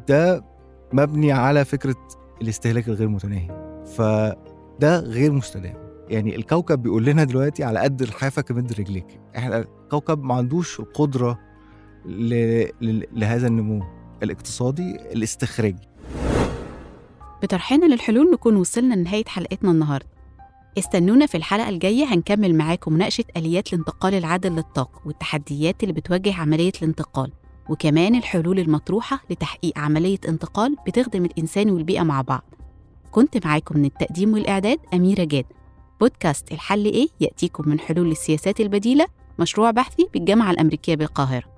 ده 0.07 0.45
مبني 0.93 1.31
على 1.31 1.65
فكرة 1.65 1.95
الاستهلاك 2.41 2.87
الغير 2.87 3.07
متناهي. 3.07 3.83
فده 3.85 4.99
غير 4.99 5.31
مستدام. 5.31 5.86
يعني 6.09 6.35
الكوكب 6.35 6.81
بيقول 6.81 7.05
لنا 7.05 7.23
دلوقتي 7.23 7.63
على 7.63 7.79
قد 7.79 8.01
الحافة 8.01 8.41
كمد 8.41 8.73
رجليك. 8.73 9.19
إحنا 9.37 9.57
الكوكب 9.57 10.23
ما 10.23 10.33
عندوش 10.35 10.79
القدرة 10.79 11.39
ل... 12.05 12.33
ل... 12.81 13.03
لهذا 13.11 13.47
النمو 13.47 13.83
الاقتصادي 14.23 14.95
الاستخراجي. 14.95 15.87
بطرحنا 17.43 17.85
للحلول 17.85 18.31
نكون 18.31 18.55
وصلنا 18.55 18.93
لنهاية 18.95 19.25
حلقتنا 19.25 19.71
النهاردة. 19.71 20.07
استنونا 20.77 21.25
في 21.25 21.37
الحلقة 21.37 21.69
الجاية 21.69 22.05
هنكمل 22.05 22.55
معاكم 22.55 22.93
مناقشة 22.93 23.23
آليات 23.37 23.73
الانتقال 23.73 24.13
العادل 24.13 24.51
للطاقة 24.51 25.01
والتحديات 25.05 25.83
اللي 25.83 25.93
بتواجه 25.93 26.33
عملية 26.35 26.71
الانتقال 26.81 27.31
وكمان 27.69 28.15
الحلول 28.15 28.59
المطروحة 28.59 29.21
لتحقيق 29.29 29.79
عملية 29.79 30.19
انتقال 30.27 30.75
بتخدم 30.87 31.25
الإنسان 31.25 31.69
والبيئة 31.69 32.03
مع 32.03 32.21
بعض. 32.21 32.43
كنت 33.11 33.45
معاكم 33.45 33.79
من 33.79 33.85
التقديم 33.85 34.33
والإعداد 34.33 34.79
أميرة 34.93 35.23
جاد. 35.23 35.45
بودكاست 35.99 36.51
الحل 36.51 36.85
إيه 36.85 37.07
يأتيكم 37.19 37.69
من 37.69 37.79
حلول 37.79 38.11
السياسات 38.11 38.59
البديلة 38.59 39.07
مشروع 39.39 39.71
بحثي 39.71 40.09
بالجامعة 40.13 40.51
الأمريكية 40.51 40.95
بالقاهرة. 40.95 41.56